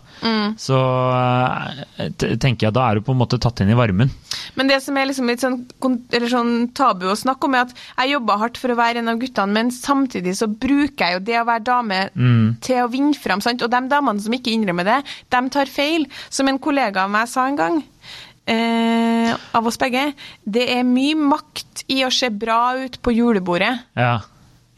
Så 0.57 0.79
t- 0.79 1.85
tenker 2.41 2.69
jeg 2.69 2.75
da 2.77 2.87
er 2.87 2.99
du 2.99 3.05
på 3.07 3.13
en 3.15 3.21
måte 3.21 3.39
tatt 3.43 3.61
inn 3.63 3.73
i 3.73 3.77
varmen. 3.79 4.11
Men 4.57 4.71
det 4.71 4.81
som 4.85 4.97
er 4.97 5.09
liksom 5.11 5.29
litt 5.31 5.43
sånn, 5.43 5.59
eller 6.13 6.33
sånn 6.33 6.55
tabu 6.77 7.09
å 7.11 7.17
snakke 7.19 7.49
om, 7.49 7.57
er 7.59 7.67
at 7.69 7.75
jeg 7.77 8.15
jobber 8.15 8.41
hardt 8.41 8.61
for 8.61 8.73
å 8.73 8.79
være 8.79 9.03
en 9.03 9.13
av 9.13 9.21
guttene, 9.21 9.53
men 9.57 9.73
samtidig 9.75 10.37
så 10.39 10.49
bruker 10.51 11.05
jeg 11.05 11.19
jo 11.19 11.25
det 11.29 11.39
å 11.41 11.47
være 11.49 11.67
dame 11.67 12.01
til 12.65 12.83
å 12.85 12.89
vinne 12.93 13.15
fram. 13.19 13.43
Sant? 13.45 13.63
Og 13.67 13.71
de 13.73 13.83
damene 13.91 14.23
som 14.25 14.35
ikke 14.37 14.55
innrømmer 14.55 14.89
det, 14.89 14.99
de 15.31 15.43
tar 15.51 15.71
feil. 15.71 16.07
Som 16.31 16.49
en 16.49 16.59
kollega 16.63 17.05
av 17.05 17.13
meg 17.13 17.29
sa 17.29 17.47
en 17.49 17.59
gang, 17.59 17.83
eh, 18.47 19.35
av 19.55 19.67
oss 19.67 19.79
begge, 19.81 20.13
det 20.45 20.67
er 20.73 20.85
mye 20.85 21.17
makt 21.17 21.85
i 21.89 22.03
å 22.07 22.13
se 22.13 22.31
bra 22.31 22.77
ut 22.81 23.01
på 23.03 23.15
julebordet. 23.15 23.75
Ja, 23.99 24.21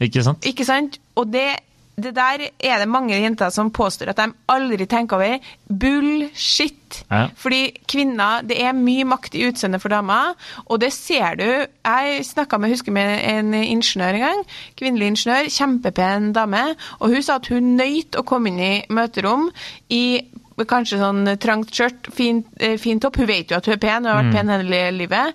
ikke 0.03 0.23
sant? 0.25 0.45
Ikke 0.45 0.65
sant? 0.67 0.99
Og 1.15 1.31
det, 1.31 1.47
det 1.95 2.15
der 2.15 2.47
er 2.49 2.79
det 2.81 2.89
mange 2.89 3.17
jenter 3.21 3.51
som 3.53 3.71
påstår 3.73 4.09
at 4.11 4.17
de 4.17 4.33
aldri 4.49 4.87
tenker 4.89 5.17
over. 5.17 5.51
Bullshit! 5.69 6.79
Ja. 7.09 7.27
Fordi 7.37 7.71
kvinner 7.89 8.41
Det 8.45 8.59
er 8.61 8.73
mye 8.77 9.05
makt 9.05 9.35
i 9.35 9.47
utseendet 9.47 9.81
for 9.81 9.89
damer, 9.89 10.33
og 10.65 10.81
det 10.81 10.91
ser 10.93 11.35
du. 11.39 11.47
Jeg 11.85 12.25
snakka 12.25 12.57
med, 12.57 12.69
husker 12.69 12.91
med 12.91 13.19
en 13.29 13.53
ingeniør 13.53 14.13
en 14.13 14.25
gang. 14.27 14.43
Kvinnelig 14.77 15.07
ingeniør. 15.07 15.49
Kjempepen 15.49 16.33
dame. 16.33 16.75
Og 16.99 17.09
hun 17.09 17.23
sa 17.23 17.39
at 17.41 17.49
hun 17.49 17.75
nøyt 17.77 18.17
å 18.17 18.25
komme 18.25 18.49
inn 18.49 18.61
i 18.61 18.73
møterom 18.89 19.49
i 19.89 20.05
Kanskje 20.53 20.99
sånn 21.01 21.25
trangt 21.41 21.73
skjørt, 21.73 22.11
fin, 22.13 22.43
eh, 22.61 22.77
fin 22.77 22.99
topp. 23.01 23.17
Hun 23.17 23.25
vet 23.25 23.49
jo 23.49 23.57
at 23.57 23.65
hun 23.65 23.73
er 23.73 23.79
pen, 23.81 24.05
hun 24.05 24.11
har 24.11 24.19
vært 24.21 24.35
pen 24.35 24.49
hele 24.53 24.91
livet. 24.93 25.33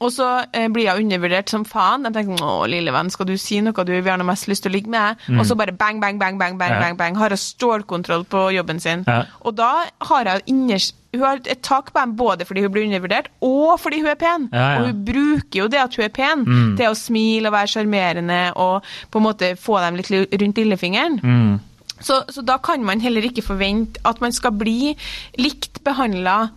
Og 0.00 0.10
så 0.12 0.44
eh, 0.52 0.66
blir 0.68 0.90
hun 0.92 1.06
undervurdert 1.06 1.48
som 1.48 1.64
faen. 1.64 2.04
Jeg 2.04 2.12
tenker 2.12 2.42
'Å, 2.44 2.68
lille 2.68 2.92
venn, 2.92 3.08
skal 3.10 3.26
du 3.26 3.36
si 3.40 3.60
noe? 3.60 3.72
Du 3.72 3.92
vil 3.92 4.04
gjerne 4.04 4.26
mest 4.28 4.48
lyst 4.48 4.62
til 4.62 4.72
å 4.72 4.74
ligge 4.76 4.90
med 4.92 5.16
Mm. 5.28 5.40
Og 5.40 5.46
så 5.46 5.56
bare 5.56 5.72
bang, 5.72 6.00
bang, 6.00 6.18
bang, 6.18 6.38
bang, 6.38 6.58
bang, 6.58 6.70
Ja. 6.70 6.80
bang, 6.80 6.96
bang. 6.96 7.16
Har 7.16 7.28
hun 7.30 7.38
stålkontroll 7.38 8.24
på 8.24 8.52
jobben 8.54 8.80
sin. 8.80 9.04
Ja. 9.06 9.24
Og 9.44 9.56
da 9.56 9.86
har 10.00 10.24
hun 10.24 10.40
innerst 10.46 10.94
hun 11.14 11.22
har 11.24 11.36
et 11.46 11.62
tak 11.62 11.92
på 11.94 12.00
dem 12.00 12.16
både 12.16 12.44
fordi 12.44 12.60
hun 12.62 12.72
blir 12.72 12.84
undervurdert, 12.84 13.28
og 13.40 13.80
fordi 13.80 14.00
hun 14.00 14.10
er 14.10 14.14
pen. 14.20 14.48
Ja, 14.52 14.58
ja. 14.58 14.78
Og 14.80 14.86
hun 14.86 15.04
bruker 15.04 15.58
jo 15.62 15.68
det 15.68 15.78
at 15.80 15.94
hun 15.96 16.04
er 16.04 16.08
pen, 16.08 16.44
til 16.76 16.86
å 16.90 16.94
smile 16.94 17.46
og 17.48 17.54
være 17.54 17.72
sjarmerende 17.72 18.52
og 18.56 18.82
på 19.10 19.16
en 19.18 19.24
måte 19.24 19.56
få 19.56 19.80
dem 19.80 19.96
litt 19.96 20.10
rundt 20.10 20.56
lillefingeren. 20.60 21.20
Mm. 21.22 21.60
Så, 22.00 22.22
så 22.28 22.44
da 22.44 22.58
kan 22.58 22.84
man 22.84 23.00
heller 23.00 23.22
ikke 23.22 23.42
forvente 23.42 23.96
at 24.04 24.20
man 24.20 24.32
skal 24.32 24.52
bli 24.52 24.94
likt 25.38 25.82
behandla, 25.84 26.50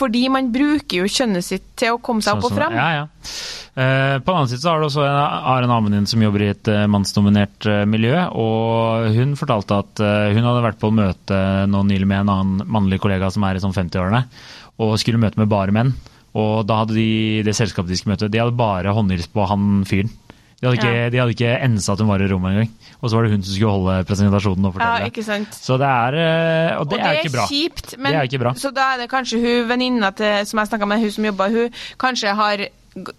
fordi 0.00 0.26
man 0.32 0.50
bruker 0.54 1.02
jo 1.02 1.10
kjønnet 1.10 1.44
sitt 1.46 1.66
til 1.78 1.96
å 1.96 2.00
komme 2.02 2.24
seg 2.24 2.38
opp 2.38 2.46
og 2.48 2.54
Sånn 2.54 2.58
fram. 2.58 2.76
Ja, 2.76 2.88
ja. 2.96 3.04
Eh, 3.80 4.16
på 4.18 4.32
den 4.32 4.38
annen 4.38 4.50
side 4.50 4.62
så 4.64 4.72
har 4.72 4.80
du 4.80 4.88
også 4.88 5.04
en, 5.06 5.18
har 5.46 5.66
en 5.66 5.74
annen 5.76 6.08
som 6.10 6.22
jobber 6.24 6.44
i 6.44 6.50
et 6.54 6.70
eh, 6.72 6.86
mannsdominert 6.90 7.68
eh, 7.70 7.84
miljø. 7.88 8.14
og 8.40 9.10
Hun 9.16 9.36
fortalte 9.38 9.80
at 9.84 10.04
hun 10.34 10.46
hadde 10.48 10.64
vært 10.64 10.80
på 10.80 10.92
møte 10.94 11.40
nå 11.70 11.84
nylig 11.88 12.08
med 12.08 12.24
en 12.24 12.32
annen 12.34 12.70
mannlig 12.70 13.00
kollega 13.02 13.30
som 13.32 13.46
er 13.46 13.58
i 13.58 13.62
sånn 13.62 13.76
50-årene, 13.76 14.24
og 14.80 14.96
skulle 15.00 15.20
møte 15.22 15.40
med 15.40 15.52
bare 15.52 15.74
menn. 15.76 15.94
Og 16.40 16.64
da 16.66 16.82
hadde 16.82 16.96
de 16.96 17.42
det 17.46 17.56
selskapet 17.58 17.90
de 17.90 17.98
skulle 17.98 18.14
møte, 18.14 18.30
de 18.30 18.40
hadde 18.42 18.58
bare 18.58 18.94
håndhils 18.94 19.30
på 19.32 19.46
han 19.50 19.82
fyren. 19.88 20.12
De 20.60 20.66
hadde 20.68 20.76
ikke, 20.76 20.92
Ja. 20.94 21.08
de 21.10 21.16
hadde 21.18 21.32
ikke 21.34 21.52
ensa 21.64 21.92
at 21.94 21.98
hun 22.00 22.08
var 22.08 22.20
i 22.20 22.26
rommet 22.28 22.50
engang. 22.52 22.70
Og 23.00 23.08
så 23.10 23.16
var 23.16 23.22
det 23.24 23.30
hun 23.32 23.42
som 23.42 23.54
skulle 23.54 23.72
holde 23.72 24.04
presentasjonen 24.04 24.66
og 24.68 24.74
fortelle. 24.74 24.98
Ja, 25.00 25.06
ikke 25.08 25.24
sant? 25.24 25.54
Så 25.56 25.78
det 25.80 25.88
er 25.88 26.16
eh, 26.20 26.78
Og 26.80 26.90
det, 26.90 26.98
er 27.00 27.20
ikke 27.22 27.32
bra. 27.32 27.46
kjipt, 27.48 27.94
men 27.98 28.12
Det 28.12 28.18
er 28.20 28.28
ikke 28.28 28.40
bra. 28.42 28.52
så 28.60 28.70
da 28.74 28.90
er 28.94 28.98
det 28.98 29.08
kanskje 29.10 29.40
hun 29.40 29.68
venninna 29.70 30.12
som 30.44 30.58
jeg 30.60 30.68
snakka 30.68 30.86
med, 30.86 31.00
hun 31.00 31.10
som 31.10 31.24
jobba, 31.24 31.48
hun 31.48 31.70
kanskje 31.98 32.34
har 32.36 32.66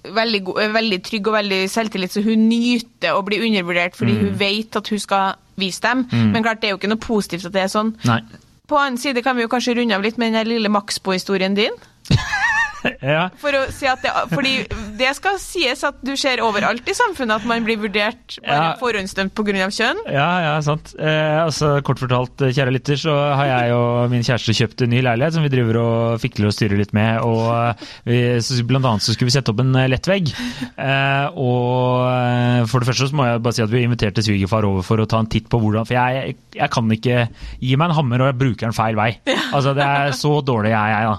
veldig, 0.05 0.41
er 0.61 0.69
veldig 0.75 1.01
trygg 1.03 1.27
og 1.27 1.33
veldig 1.33 1.61
selvtillit, 1.71 2.11
så 2.13 2.21
hun 2.23 2.47
nyter 2.49 3.15
å 3.17 3.23
bli 3.25 3.39
undervurdert 3.41 3.95
fordi 3.97 4.13
Mm. 4.13 4.19
hun 4.27 4.33
vet 4.37 4.75
at 4.75 4.87
hun 4.89 4.99
skal 4.99 5.33
vise 5.57 5.81
dem. 5.81 6.05
Men 6.11 6.43
klart, 6.43 6.61
det 6.61 6.67
er 6.69 6.71
jo 6.75 6.77
ikke 6.77 6.89
noe 6.93 6.97
positivt 7.01 7.45
at 7.45 7.53
det 7.53 7.63
er 7.63 7.71
sånn. 7.73 7.95
Nei. 8.05 8.21
På 8.67 8.77
annen 8.77 8.97
side 8.99 9.23
kan 9.23 9.35
vi 9.35 9.41
jo 9.43 9.47
kanskje 9.49 9.75
runde 9.77 9.95
av 9.95 10.01
litt 10.03 10.17
med 10.17 10.33
den 10.33 10.47
lille 10.47 10.69
Maxbo-historien 10.69 11.55
din. 11.55 11.71
Ja. 13.11 13.27
For 13.41 13.55
å 13.57 13.63
si 13.73 13.87
at 13.89 14.01
det, 14.05 14.11
fordi 14.31 14.53
det 14.99 15.11
skal 15.17 15.37
sies 15.41 15.83
at 15.87 15.99
du 16.05 16.13
ser 16.19 16.41
overalt 16.45 16.87
i 16.89 16.95
samfunnet 16.97 17.41
at 17.41 17.47
man 17.49 17.65
blir 17.65 17.79
vurdert 17.81 18.37
bare 18.45 18.71
Ja. 18.71 18.75
forhåndsdømt 18.81 19.33
pga. 19.37 19.67
kjønn. 19.71 19.99
Ja, 20.11 20.29
ja, 20.45 20.53
sant. 20.65 20.93
Eh, 20.99 21.37
altså, 21.43 21.73
kort 21.85 21.99
fortalt, 22.01 22.41
eh, 22.41 22.53
kjære 22.55 22.73
lytter, 22.75 22.97
så 22.99 23.15
har 23.35 23.45
jeg 23.49 23.73
og 23.75 24.09
min 24.11 24.23
kjæreste 24.25 24.55
kjøpt 24.57 24.83
en 24.85 24.89
ny 24.93 25.01
leilighet 25.05 25.33
som 25.37 25.43
vi 25.45 25.51
driver 25.53 25.77
og 25.81 26.19
fikler 26.23 26.47
og 26.49 26.55
styrer 26.55 26.77
litt 26.81 26.93
med. 26.97 27.19
og 27.21 27.47
eh, 27.53 27.85
vi, 28.05 28.19
så 28.41 28.59
Blant 28.71 28.85
annet 28.85 29.03
så 29.03 29.13
skulle 29.15 29.27
vi 29.31 29.35
sette 29.35 29.51
opp 29.51 29.59
en 29.63 29.73
lett 29.73 29.89
lettvegg. 29.91 30.31
Eh, 30.77 31.27
og 31.35 32.05
eh, 32.07 32.65
for 32.69 32.79
det 32.83 32.87
første 32.91 33.09
så 33.09 33.17
må 33.17 33.25
jeg 33.27 33.41
bare 33.43 33.57
si 33.57 33.63
at 33.65 33.71
vi 33.73 33.83
inviterte 33.85 34.23
svigerfar 34.25 34.65
over 34.67 34.85
for 34.85 35.01
å 35.01 35.07
ta 35.09 35.19
en 35.21 35.29
titt 35.31 35.49
på 35.51 35.59
hvordan 35.61 35.87
For 35.89 35.97
jeg, 35.97 36.35
jeg 36.55 36.69
kan 36.73 36.89
ikke 36.95 37.27
gi 37.61 37.75
meg 37.77 37.89
en 37.91 37.95
hammer 37.97 38.23
og 38.23 38.31
jeg 38.31 38.39
bruker 38.41 38.67
den 38.69 38.77
feil 38.77 38.95
vei. 38.99 39.09
Altså, 39.51 39.73
Det 39.77 39.83
er 39.85 40.15
så 40.17 40.33
dårlig 40.45 40.71
jeg 40.73 40.95
er, 40.97 41.09
da. 41.09 41.17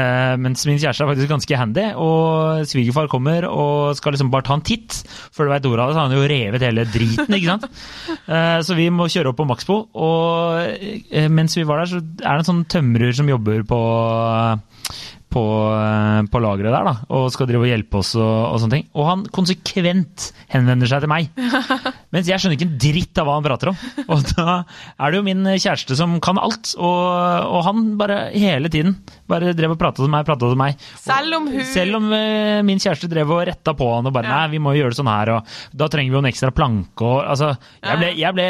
Eh, 0.00 0.36
mens 0.40 0.66
min 0.66 0.76
kjæreste 0.80 0.89
er 0.90 1.10
faktisk 1.12 1.30
ganske 1.30 1.60
handy, 1.60 1.86
og 1.94 2.66
svigerfar 2.68 3.10
kommer 3.12 3.46
og 3.48 3.94
skal 3.98 4.16
liksom 4.16 4.32
bare 4.32 4.46
ta 4.48 4.56
en 4.58 4.64
titt. 4.66 5.00
Før 5.34 5.46
du 5.46 5.54
veit 5.54 5.68
ordet 5.70 5.84
av 5.84 5.90
det, 5.90 5.96
så 5.96 6.02
har 6.02 6.10
han 6.10 6.16
jo 6.18 6.30
revet 6.34 6.66
hele 6.66 6.86
driten, 6.90 7.38
ikke 7.38 7.54
sant. 7.54 7.70
Eh, 8.30 8.60
så 8.62 8.76
vi 8.78 8.84
må 8.94 9.08
kjøre 9.10 9.32
opp 9.32 9.38
på 9.40 9.46
Maxbo, 9.48 9.76
og 9.98 10.60
eh, 10.62 11.26
mens 11.32 11.56
vi 11.58 11.64
var 11.66 11.80
der, 11.80 11.88
så 11.90 11.98
er 11.98 12.04
det 12.28 12.42
en 12.42 12.46
sånn 12.46 12.60
tømrer 12.70 13.14
som 13.16 13.30
jobber 13.30 13.64
på 13.66 13.80
på, 15.30 15.42
eh, 15.70 16.20
på 16.30 16.42
lageret 16.42 16.74
der 16.74 16.86
da, 16.86 16.94
og 17.14 17.30
skal 17.34 17.48
drive 17.50 17.66
og 17.66 17.70
hjelpe 17.70 18.00
oss 18.02 18.12
og, 18.18 18.36
og 18.50 18.60
sånne 18.62 18.78
ting. 18.78 18.86
Og 18.98 19.08
han 19.08 19.24
konsekvent 19.34 20.30
henvender 20.52 20.90
seg 20.90 21.04
til 21.04 21.12
meg. 21.12 21.30
Mens 22.10 22.26
jeg 22.26 22.42
skjønner 22.42 22.56
ikke 22.58 22.66
en 22.66 22.78
dritt 22.82 23.18
av 23.22 23.28
hva 23.28 23.34
han 23.38 23.44
prater 23.46 23.70
om. 23.70 23.76
Og 24.10 24.24
da 24.32 24.54
er 24.98 25.12
det 25.14 25.20
jo 25.20 25.26
min 25.28 25.44
kjæreste 25.54 25.94
som 25.98 26.16
kan 26.24 26.40
alt, 26.42 26.72
og, 26.74 27.46
og 27.54 27.60
han 27.68 27.84
bare 28.00 28.16
hele 28.34 28.70
tiden 28.72 28.96
bare 29.30 29.52
drev 29.54 29.76
og 29.76 29.78
prata 29.78 30.02
til 30.02 30.10
meg, 30.10 30.26
til 30.26 30.56
meg. 30.58 30.80
Selv 30.98 31.36
om 31.38 31.46
hun- 31.52 31.64
Selv 31.70 32.00
om 32.00 32.08
uh, 32.10 32.62
min 32.66 32.82
kjæreste 32.82 33.06
drev 33.12 33.30
og 33.30 33.44
retta 33.46 33.74
på 33.78 33.86
han 33.94 34.10
og 34.10 34.14
bare 34.16 34.26
Ja. 34.26 34.40
nei, 34.40 34.48
vi 34.56 34.58
må 34.62 34.74
jo 34.74 34.82
gjøre 34.82 34.90
det 34.94 34.98
sånn 34.98 35.10
her, 35.12 35.30
og 35.36 35.54
da 35.76 35.86
trenger 35.88 36.10
vi 36.10 36.18
jo 36.18 36.22
en 36.24 36.30
ekstra 36.32 36.50
planke 36.54 37.06
og 37.06 37.22
altså 37.30 37.52
Jeg 37.82 37.98
ble, 38.02 38.10
jeg 38.18 38.34
ble, 38.34 38.48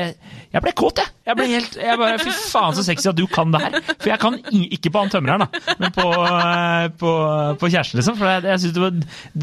jeg 0.56 0.62
ble 0.64 0.72
kåt, 0.80 1.02
jeg. 1.04 1.12
Jeg 1.30 1.36
ble 1.36 1.46
helt 1.46 1.76
jeg 1.78 1.98
bare, 2.00 2.16
Fy 2.18 2.32
faen, 2.32 2.74
så 2.74 2.82
sexy 2.82 3.06
at 3.12 3.18
du 3.20 3.26
kan 3.30 3.52
det 3.52 3.60
her. 3.62 3.76
For 4.00 4.08
jeg 4.10 4.18
kan 4.18 4.38
ikke 4.40 4.90
på 4.90 5.02
han 5.04 5.12
tømreren, 5.12 5.44
da, 5.44 5.74
men 5.78 5.92
på, 5.94 6.06
eh, 6.26 6.86
på, 6.98 7.12
på 7.60 7.68
kjæresten, 7.70 8.00
liksom. 8.00 8.16
For 8.18 8.26
jeg, 8.26 8.48
jeg, 8.48 8.72
var, 8.80 8.96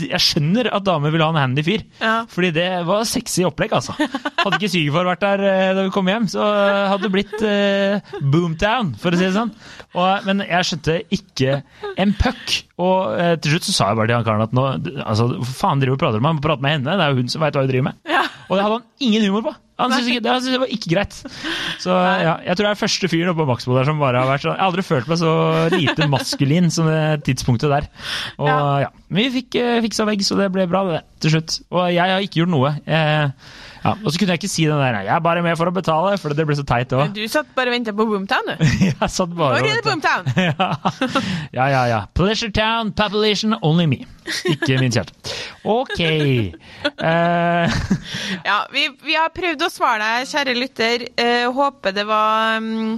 jeg 0.09 0.19
skjønner 0.25 0.71
at 0.73 0.83
damer 0.89 1.13
vil 1.13 1.23
ha 1.23 1.29
en 1.31 1.39
handy 1.39 1.63
fyr. 1.63 1.85
Ja. 2.01 2.17
Fordi 2.33 2.49
det 2.57 2.67
var 2.89 3.05
sexy 3.07 3.45
opplegg, 3.47 3.71
altså. 3.77 3.95
Hadde 4.43 4.59
ikke 4.59 4.71
svigerfar 4.71 5.09
vært 5.09 5.23
der 5.25 5.43
eh, 5.49 5.73
da 5.77 5.85
vi 5.87 5.93
kom 5.95 6.07
hjem, 6.11 6.27
så 6.31 6.45
hadde 6.93 7.03
det 7.07 7.11
blitt 7.13 7.35
uh, 7.41 8.15
boomtown, 8.21 8.93
for 9.01 9.11
å 9.15 9.19
si 9.19 9.25
det 9.27 9.33
sånn. 9.35 9.51
Og, 9.97 10.27
men 10.27 10.45
jeg 10.45 10.69
skjønte 10.69 10.97
ikke 11.17 11.59
en 11.97 12.15
puck. 12.21 12.57
Og 12.77 13.17
eh, 13.17 13.35
til 13.41 13.55
slutt 13.55 13.67
så 13.67 13.75
sa 13.75 13.91
jeg 13.91 13.99
bare 13.99 14.11
til 14.11 14.19
han 14.19 14.27
karen 14.27 14.45
at 14.45 14.55
nå, 14.55 14.65
altså, 15.03 15.31
hva 15.35 15.53
faen 15.63 15.81
driver 15.81 15.95
du 15.95 15.99
og 15.99 16.03
prater 16.05 16.21
med? 16.21 16.31
Han 16.31 16.39
må 16.41 16.45
prate 16.45 16.65
med 16.65 16.77
henne, 16.77 16.97
det 16.99 17.07
er 17.07 17.15
jo 17.15 17.23
hun 17.23 17.31
som 17.33 17.43
veit 17.43 17.57
hva 17.57 17.65
hun 17.65 17.71
driver 17.71 17.89
med. 17.89 18.03
Og 18.47 18.55
det 18.55 18.63
hadde 18.63 18.75
han 18.77 19.07
ingen 19.09 19.25
humor 19.27 19.43
på. 19.49 19.53
Han 19.77 19.91
syntes 19.93 20.07
ikke, 20.09 20.21
det, 20.25 20.31
han 20.31 20.41
synes 20.41 20.61
var 20.61 20.71
ikke 20.73 20.89
greit. 20.89 21.17
Så 21.83 21.93
ja, 21.93 22.31
jeg 22.47 22.57
tror 22.57 22.65
jeg 22.65 22.73
er 22.73 22.79
første 22.79 23.09
fyren 23.11 23.29
oppe 23.29 23.43
på 23.43 23.49
Maxbo 23.51 23.75
der 23.77 23.85
som 23.85 23.99
bare 24.01 24.23
har 24.23 24.29
vært 24.29 24.45
sånn 24.45 24.55
Jeg 24.55 24.61
har 24.63 24.71
aldri 24.71 24.85
følt 24.87 25.11
meg 25.11 25.19
så 25.21 25.33
lite 25.75 26.07
maskulin 26.09 26.71
som 26.73 26.89
det 26.89 27.01
tidspunktet 27.27 27.69
der. 27.75 27.89
Og 28.39 28.49
Ja. 28.49 28.87
ja, 28.87 28.89
men 29.11 29.27
vi 29.27 29.41
fikk 29.41 29.59
uh, 29.61 29.75
fiksa 29.85 30.07
vegg, 30.09 30.23
så 30.25 30.39
det 30.39 30.47
ble 30.55 30.65
bra, 30.71 30.81
det, 30.89 31.03
til 31.21 31.35
slutt. 31.35 31.59
Og 31.69 31.91
jeg 31.93 32.15
har 32.15 32.25
ikke 32.25 32.41
gjort 32.41 32.53
noe. 32.55 32.73
Jeg, 32.87 33.29
ja, 33.83 33.93
og 33.95 34.11
så 34.11 34.19
kunne 34.19 34.35
jeg 34.35 34.41
ikke 34.41 34.51
si 34.51 34.65
den 34.67 34.79
der 34.81 34.99
Jeg 35.05 35.13
er 35.15 35.23
bare 35.23 35.43
med 35.45 35.57
for 35.59 35.69
å 35.69 35.73
betale, 35.73 36.15
for 36.21 36.35
det 36.35 36.45
ble 36.47 36.57
så 36.57 36.65
teit 36.67 36.93
òg. 36.95 37.13
Du 37.15 37.23
satt 37.31 37.49
bare 37.57 37.71
og 37.71 37.77
venta 37.77 37.93
på 37.95 38.07
Boomtown, 38.09 38.51
du. 38.51 38.65
Jeg 38.87 39.09
satt 39.13 39.33
bare 39.37 39.61
Når 39.61 39.69
er 39.69 39.79
det 39.79 39.85
Boomtown? 39.85 40.31
ja. 40.49 40.69
ja, 41.53 41.67
ja, 41.73 41.83
ja. 41.91 42.01
Pleasure 42.17 42.51
Town, 42.55 42.91
population 42.97 43.57
only 43.61 43.87
me. 43.89 44.01
Ikke 44.51 44.79
min 44.81 44.93
kjæreste. 44.93 45.37
Ok. 45.63 45.99
Uh... 46.97 47.77
Ja, 48.47 48.61
vi, 48.71 48.87
vi 49.03 49.15
har 49.17 49.31
prøvd 49.35 49.65
å 49.65 49.71
svare 49.71 50.03
deg, 50.03 50.29
kjære 50.29 50.55
lytter. 50.57 51.07
Uh, 51.19 51.47
håper 51.55 51.95
det 51.95 52.05
var 52.07 52.61
um, 52.61 52.97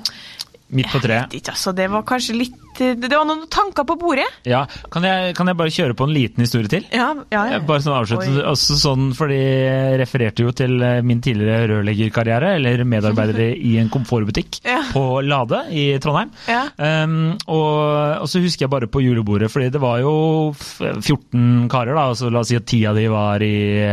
midt 0.75 0.91
på 0.93 1.01
treet. 1.03 1.33
ikke, 1.33 1.55
altså, 1.55 1.73
Det 1.75 1.89
var 1.91 2.05
kanskje 2.07 2.37
litt 2.37 2.57
Det 2.79 2.89
det 3.09 3.11
var 3.17 3.25
noen 3.27 3.45
tanker 3.51 3.83
på 3.87 3.95
bordet. 3.99 4.25
Ja, 4.47 4.63
kan 4.93 5.03
jeg, 5.05 5.33
kan 5.37 5.49
jeg 5.51 5.57
bare 5.59 5.73
kjøre 5.73 5.95
på 5.99 6.05
en 6.07 6.13
liten 6.15 6.43
historie 6.45 6.69
til? 6.71 6.85
Ja, 6.95 7.09
ja, 7.33 7.41
ja. 7.53 7.59
Bare 7.67 7.83
sånn 7.83 7.97
avsluttende. 7.97 8.43
Altså, 8.47 8.77
sånn, 8.79 9.09
fordi 9.17 9.37
jeg 9.39 9.99
refererte 10.01 10.45
jo 10.45 10.53
til 10.55 10.77
eh, 10.85 10.99
min 11.05 11.19
tidligere 11.25 11.67
rørleggerkarriere, 11.73 12.53
eller 12.59 12.83
medarbeidere 12.87 13.49
i 13.69 13.75
en 13.81 13.89
komfortbutikk 13.93 14.61
Ja. 14.67 14.79
på 14.93 15.03
Lade 15.25 15.63
i 15.75 15.85
Trondheim. 16.01 16.31
Ja. 16.49 16.63
Um, 16.79 17.35
og, 17.51 18.23
og 18.23 18.29
så 18.31 18.41
husker 18.43 18.65
jeg 18.67 18.73
bare 18.73 18.89
på 18.91 19.01
julebordet, 19.03 19.51
fordi 19.51 19.69
det 19.75 19.81
var 19.83 19.99
jo 20.03 20.15
14 20.55 21.67
karer, 21.71 21.95
da, 21.97 22.07
og 22.11 22.17
så 22.19 22.29
la 22.31 22.41
oss 22.43 22.49
si 22.51 22.57
at 22.59 22.67
ti 22.69 22.81
av 22.89 22.97
de 22.97 23.05
var, 23.11 23.43
i, 23.45 23.89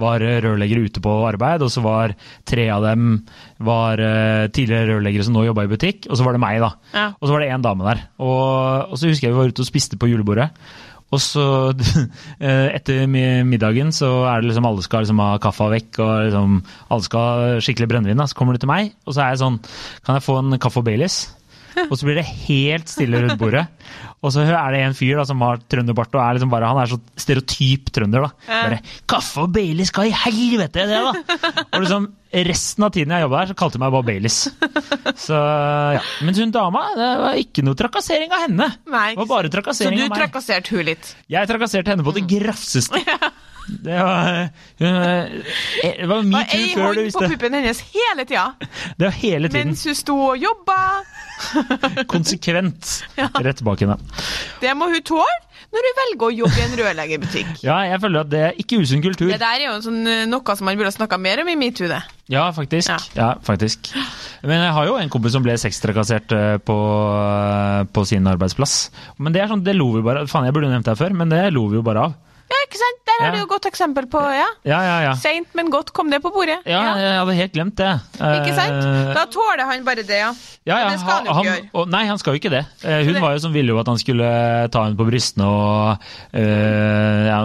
var 0.00 0.22
rørleggere 0.44 0.88
ute 0.88 1.02
på 1.04 1.14
arbeid, 1.28 1.64
og 1.64 1.72
så 1.72 1.82
var 1.84 2.14
tre 2.48 2.66
av 2.74 2.84
dem 2.86 3.18
var 3.64 4.00
eh, 4.02 4.46
tidligere 4.54 4.94
rørleggere 4.94 5.24
som 5.26 5.36
nå 5.36 5.44
jobba 5.46 5.64
i 5.66 5.70
butikk, 5.70 6.08
og 6.10 6.18
så 6.18 6.26
var 6.26 6.36
det 6.36 6.42
meg, 6.44 6.60
da. 6.64 6.72
Ja. 6.94 7.06
Og 7.18 7.28
så 7.28 7.34
var 7.36 7.44
det 7.44 7.50
én 7.54 7.64
dame 7.64 7.86
der. 7.88 8.02
Og, 8.24 8.90
og 8.90 8.98
så 8.98 9.10
husker 9.10 9.28
jeg 9.28 9.36
vi 9.36 9.40
var 9.42 9.52
ute 9.52 9.64
og 9.64 9.68
spiste 9.68 10.00
på 10.00 10.08
julebordet. 10.10 10.48
Og 11.14 11.20
så 11.22 11.44
eh, 12.46 12.68
etter 12.74 13.06
middagen 13.06 13.92
så 13.94 14.10
er 14.30 14.40
det 14.42 14.50
liksom 14.50 14.66
alle 14.68 14.84
skal 14.84 15.04
liksom 15.04 15.22
ha 15.22 15.30
kaffa 15.42 15.70
vekk, 15.76 16.00
og 16.02 16.12
liksom 16.28 16.58
alle 16.88 17.06
skal 17.06 17.24
ha 17.28 17.62
skikkelig 17.64 17.90
brennevin. 17.92 18.26
Så 18.26 18.38
kommer 18.38 18.56
de 18.56 18.64
til 18.64 18.72
meg, 18.72 18.94
og 19.04 19.14
så 19.14 19.26
er 19.26 19.34
jeg 19.34 19.44
sånn 19.44 19.60
Kan 20.06 20.18
jeg 20.18 20.26
få 20.26 20.40
en 20.40 20.58
kaffe 20.62 20.82
og 20.82 20.88
Baileys? 20.88 21.24
Og 21.90 21.94
så 21.98 22.06
blir 22.06 22.18
det 22.20 22.26
helt 22.46 22.90
stille 22.90 23.20
rundt 23.22 23.38
bordet. 23.40 23.66
Og 24.24 24.32
så 24.32 24.40
er 24.46 24.72
det 24.72 24.80
en 24.80 24.96
fyr 24.96 25.18
da, 25.20 25.24
som 25.28 25.42
har 25.44 25.60
trønderbart 25.68 26.14
og 26.16 26.22
er 26.24 26.36
liksom 26.38 26.52
bare, 26.52 26.68
han 26.70 26.80
er 26.80 26.92
så 26.94 26.98
stereotyp 27.20 27.90
trønder. 27.92 28.24
da. 28.24 28.30
Bare 28.48 28.78
'Kaffe 29.06 29.42
og 29.44 29.52
Baileys, 29.52 29.92
hva 29.92 30.06
i 30.08 30.14
helvete 30.16 30.80
er 30.80 30.86
det?' 30.88 31.02
da? 31.04 31.64
Og 31.74 31.82
liksom 31.84 32.12
Resten 32.34 32.82
av 32.82 32.90
tiden 32.90 33.12
jeg 33.14 33.22
jobba 33.22 33.40
der, 33.44 33.50
så 33.52 33.54
kalte 33.54 33.78
hun 33.78 33.84
meg 33.84 33.92
bare 33.94 34.06
Baileys. 34.08 34.38
Så 35.22 35.38
ja. 35.94 36.00
Mens 36.26 36.40
hun 36.42 36.50
dama, 36.50 36.80
det 36.98 37.10
var 37.20 37.38
ikke 37.38 37.62
noe 37.62 37.78
trakassering 37.78 38.32
av 38.34 38.48
henne. 38.48 38.66
Nei, 38.90 39.10
det 39.12 39.20
var 39.22 39.28
bare 39.30 39.52
trakassering 39.54 40.00
av 40.00 40.08
meg. 40.08 40.10
Så 40.10 40.18
du 40.18 40.24
trakasserte 40.24 40.74
hun 40.74 40.88
litt? 40.88 41.12
Jeg 41.30 41.46
trakasserte 41.52 41.94
henne 41.94 42.02
på 42.02 42.14
det 42.16 42.24
grafseste. 42.26 42.98
Det 43.64 43.96
var, 43.96 44.50
hun, 44.80 44.96
eh, 45.00 45.54
det 46.00 46.08
var 46.10 46.26
metoo 46.28 46.66
før 46.74 46.98
du 46.98 47.00
hånd 47.00 47.14
på 47.16 47.28
puppen 47.32 47.56
hennes 47.56 47.80
hele 47.94 48.26
tida, 48.28 48.46
Det 48.98 49.06
var 49.08 49.16
hele 49.22 49.48
tiden. 49.48 49.70
mens 49.72 49.84
hun 49.88 49.96
sto 49.96 50.18
og 50.30 50.36
jobba. 50.42 50.76
Konsekvent 52.12 52.92
rett 53.46 53.62
bak 53.64 53.80
henne. 53.84 53.96
Det 54.60 54.74
må 54.76 54.90
hun 54.92 55.02
tåle 55.06 55.40
når 55.74 55.86
hun 55.88 55.96
velger 55.98 56.26
å 56.28 56.34
jobbe 56.38 56.58
i 56.60 56.64
en 56.64 56.74
rørleggerbutikk. 56.78 57.48
Ja, 57.66 57.80
jeg 57.88 57.98
føler 58.04 58.22
at 58.22 58.28
det 58.30 58.42
er 58.46 58.60
ikke 58.62 58.78
usunn 58.78 59.00
kultur. 59.02 59.26
Det 59.32 59.40
der 59.42 59.56
er 59.64 59.64
jo 59.72 59.78
sånn, 59.82 60.04
eh, 60.06 60.20
noe 60.30 60.54
som 60.54 60.68
man 60.68 60.78
burde 60.78 60.92
snakka 60.94 61.18
mer 61.18 61.42
om 61.42 61.50
i 61.50 61.56
metoo. 61.58 61.88
det. 61.90 61.98
Ja, 62.30 62.44
faktisk. 62.54 62.92
Ja. 62.92 62.98
Ja. 63.18 63.30
faktisk. 63.42 63.90
Men 64.46 64.62
jeg 64.62 64.72
har 64.76 64.86
jo 64.86 64.94
en 65.00 65.10
kompis 65.10 65.34
som 65.34 65.42
ble 65.42 65.56
sextrakassert 65.58 66.30
eh, 66.36 66.58
på, 66.62 66.76
eh, 67.16 67.80
på 67.90 68.04
sin 68.06 68.28
arbeidsplass. 68.30 68.76
Men 69.18 69.34
det 69.34 69.42
er 69.42 69.50
sånn, 69.50 69.64
det 69.66 69.74
lo 69.74 69.90
vi 69.96 70.04
bare 70.06 70.28
Faen, 70.30 70.46
jeg 70.46 70.54
burde 70.54 70.70
nevnt 70.70 70.86
det 70.86 70.94
her 70.94 71.02
før, 71.08 71.16
men 71.16 71.32
det 71.32 71.42
lo 71.56 71.66
vi 71.72 71.80
jo 71.80 71.82
bare 71.86 72.06
av. 72.06 72.14
Ja, 72.50 72.58
ikke 72.66 72.76
sant? 72.78 72.98
Der 73.08 73.16
har 73.20 73.26
Ja. 73.26 73.32
du 73.32 73.38
jo 73.38 73.44
et 73.46 73.50
godt 73.54 73.66
eksempel 73.70 74.06
på 74.12 74.20
ja. 74.20 74.46
Ja, 74.68 74.78
ja, 74.84 74.96
ja. 75.06 75.12
Seint, 75.16 75.48
men 75.56 75.70
godt 75.72 75.92
kom 75.96 76.10
det 76.12 76.20
på 76.22 76.30
bordet. 76.34 76.58
Ja, 76.68 76.82
jeg 77.00 77.14
hadde 77.18 77.34
helt 77.38 77.52
glemt 77.54 77.76
det. 77.80 77.92
Ikke 78.20 78.54
sant? 78.54 78.84
Eh, 78.84 79.14
Da 79.16 79.24
tåler 79.32 79.64
han 79.70 79.84
bare 79.84 80.02
det, 80.04 80.18
ja. 80.20 80.32
Ja, 80.66 80.78
ja, 80.78 80.88
Men 80.88 80.92
det 80.92 81.00
skal 81.00 81.14
han 81.14 81.24
jo 81.26 81.32
ikke 81.32 81.50
gjøre. 81.50 81.70
Å, 81.74 81.86
nei, 81.88 82.02
han 82.06 82.18
skal 82.20 82.34
jo 82.36 82.40
ikke 82.42 82.52
det. 82.52 82.64
Eh, 82.84 83.04
Hun 83.08 83.20
var 83.22 83.32
jo 83.32 83.38
som 83.46 83.52
ville 83.56 83.72
jo 83.72 83.78
at 83.80 83.86
han 83.88 83.98
skulle 83.98 84.28
ta 84.70 84.84
henne 84.84 84.96
på 85.00 85.06
brystene 85.08 85.46
og 85.48 86.04
øh, 86.34 87.26
ja, 87.26 87.38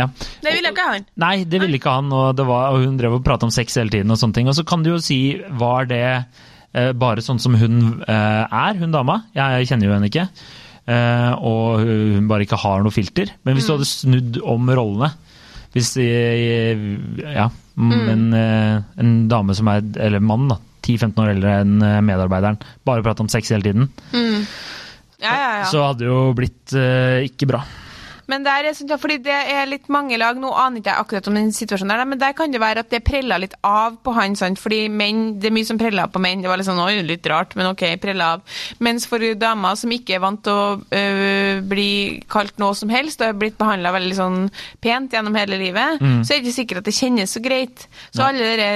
ja. 0.00 0.06
Det 0.42 0.52
ville 0.54 0.70
ikke 0.72 0.86
han. 0.90 1.06
Nei, 1.20 1.34
det 1.44 1.60
ville 1.60 1.76
ikke 1.80 1.92
han, 1.98 2.12
og, 2.12 2.36
det 2.38 2.46
var, 2.48 2.70
og 2.76 2.84
hun 2.86 2.96
drev 3.00 3.18
og 3.18 3.24
prata 3.26 3.46
om 3.48 3.52
sex 3.54 3.76
hele 3.80 3.92
tiden 3.92 4.10
og 4.12 4.20
sånne 4.20 4.34
ting. 4.38 4.48
Og 4.48 4.56
så 4.58 4.64
kan 4.66 4.82
du 4.84 4.90
jo 4.94 5.00
si, 5.02 5.18
var 5.60 5.88
det 5.90 6.02
eh, 6.74 6.92
bare 6.96 7.24
sånn 7.24 7.40
som 7.42 7.56
hun 7.60 8.02
eh, 8.06 8.44
er, 8.46 8.78
hun 8.80 8.92
dama? 8.94 9.22
Jeg 9.36 9.68
kjenner 9.68 9.88
jo 9.90 9.96
henne 9.96 10.08
ikke. 10.12 10.28
Eh, 10.86 11.32
og 11.42 11.80
hun 11.82 12.28
bare 12.30 12.44
ikke 12.46 12.58
har 12.62 12.82
noe 12.84 12.94
filter. 12.94 13.32
Men 13.44 13.56
hvis 13.56 13.66
du 13.66 13.72
Mm. 13.72 13.78
hadde 13.78 13.88
snudd 13.90 14.36
om 14.46 14.68
rollene 14.70 15.12
hvis 15.74 15.96
eh, 15.98 16.76
Ja, 17.34 17.48
Mm. 17.76 18.08
en, 18.08 18.34
eh, 18.34 18.82
en 18.98 19.28
dame 19.28 19.54
som 19.54 19.68
er 19.68 19.82
Eller 20.00 20.20
mann, 20.20 20.48
da. 20.48 20.56
10-15 20.82 21.18
år 21.18 21.34
eldre 21.34 21.60
enn 21.60 21.78
medarbeideren. 22.06 22.56
Bare 22.86 23.02
prate 23.02 23.20
om 23.20 23.28
sex 23.28 23.48
hele 23.50 23.62
tiden. 23.62 23.88
Ja, 25.20 25.32
ja, 25.34 25.58
ja. 25.58 25.64
Så 25.64 25.82
hadde 25.82 25.98
det 25.98 26.06
jo 26.06 26.32
blitt 26.32 26.72
ikke 27.26 27.48
bra. 27.50 27.64
Men 28.30 28.44
der 28.46 28.66
er 28.66 28.76
sånn, 28.76 28.90
ja, 28.90 28.98
fordi 29.00 29.18
det 29.24 29.34
er 29.34 29.68
litt 29.70 29.88
mange 29.92 30.18
lag, 30.18 30.38
nå 30.40 30.50
aner 30.50 30.80
ikke 30.80 30.92
jeg 30.92 31.04
akkurat 31.04 31.30
om 31.30 31.38
den 31.38 31.52
situasjonen 31.54 31.94
der, 31.94 32.08
men 32.10 32.20
der 32.20 32.34
kan 32.36 32.52
det 32.52 32.60
være 32.62 32.82
at 32.82 32.90
det 32.92 33.02
preller 33.06 33.42
litt 33.42 33.54
av 33.66 33.98
på 34.02 34.14
han, 34.16 34.36
sant? 34.38 34.60
fordi 34.62 34.86
menn, 34.90 35.36
det 35.40 35.50
er 35.50 35.54
mye 35.54 35.68
som 35.68 35.78
preller 35.80 36.06
av 36.06 36.14
på 36.14 36.22
menn, 36.22 36.42
det 36.42 36.50
var 36.50 36.60
litt 36.60 36.68
sånn, 36.68 36.80
oi, 36.82 37.00
litt 37.06 37.26
rart, 37.30 37.54
men 37.58 37.70
ok, 37.70 37.84
preller 38.02 38.36
av. 38.36 38.58
Mens 38.82 39.06
for 39.10 39.22
damer 39.38 39.78
som 39.78 39.92
ikke 39.94 40.16
er 40.16 40.22
vant 40.24 40.42
til 40.46 40.52
å 40.56 40.66
øh, 40.80 41.62
bli 41.66 41.90
kalt 42.32 42.58
noe 42.62 42.74
som 42.78 42.90
helst, 42.92 43.22
og 43.22 43.30
er 43.30 43.38
blitt 43.38 43.58
behandlet 43.60 43.94
veldig 43.96 44.16
sånn 44.18 44.38
pent 44.82 45.14
gjennom 45.14 45.36
hele 45.38 45.60
livet, 45.60 46.02
så 46.26 46.34
er 46.34 46.40
det 46.40 46.46
ikke 46.46 46.56
sikkert 46.60 46.82
at 46.82 46.88
det 46.90 46.96
kjennes 46.96 47.36
så 47.36 47.42
greit. 47.44 47.86
Så 48.14 48.24
alle 48.26 48.50
dere, 48.56 48.68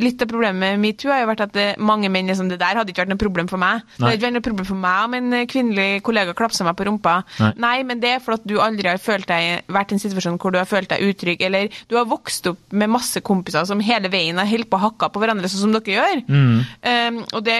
litt 0.00 0.22
av 0.22 0.30
problemet 0.30 0.60
med 0.60 0.80
MeToo 0.82 1.12
har 1.12 1.22
jo 1.22 1.30
vært 1.30 1.44
at 1.46 1.54
det, 1.56 1.66
mange 1.80 2.10
menn 2.12 2.28
er 2.30 2.38
sånn, 2.38 2.50
det 2.52 2.60
der 2.60 2.78
hadde 2.80 2.92
ikke 2.92 3.04
vært 3.04 3.12
noe 3.12 3.20
problem 3.20 3.48
for 3.50 3.60
meg. 3.60 3.84
Det 3.96 4.04
hadde 4.04 4.18
ikke 4.18 4.28
vært 4.28 4.36
noe 4.38 4.46
problem 4.48 4.68
for 4.68 4.82
meg 4.82 5.04
om 5.08 5.16
en 5.18 5.38
kvinnelig 5.50 6.02
kollega 6.06 6.34
klapsa 6.38 6.66
meg 6.66 6.76
på 6.78 6.86
rumpa. 6.88 7.18
Nei. 7.40 7.52
Nei, 7.64 7.76
men 7.88 8.02
det 8.02 8.14
er 8.16 8.22
for 8.24 8.38
at 8.38 8.44
du 8.48 8.56
aldri 8.62 8.77
har 8.86 9.00
følt 9.02 9.26
deg, 9.26 9.64
vært 9.66 9.90
i 9.90 9.96
en 9.96 10.02
situasjon 10.04 10.38
hvor 10.38 10.54
du 10.54 10.60
har 10.60 10.68
følt 10.68 10.90
deg 10.92 11.02
utrygg, 11.08 11.42
eller 11.48 11.72
du 11.90 11.96
har 11.98 12.06
vokst 12.06 12.46
opp 12.46 12.60
med 12.70 12.92
masse 12.94 13.20
kompiser 13.26 13.66
som 13.66 13.82
hele 13.82 14.10
veien 14.12 14.38
har 14.38 14.46
holdt 14.46 14.70
på 14.70 14.78
å 14.78 14.84
hakke 14.86 15.10
på 15.10 15.22
hverandre, 15.22 15.50
sånn 15.50 15.64
som 15.66 15.74
dere 15.74 15.96
gjør. 15.96 16.22
Um, 16.28 17.18
og 17.34 17.42
det 17.46 17.56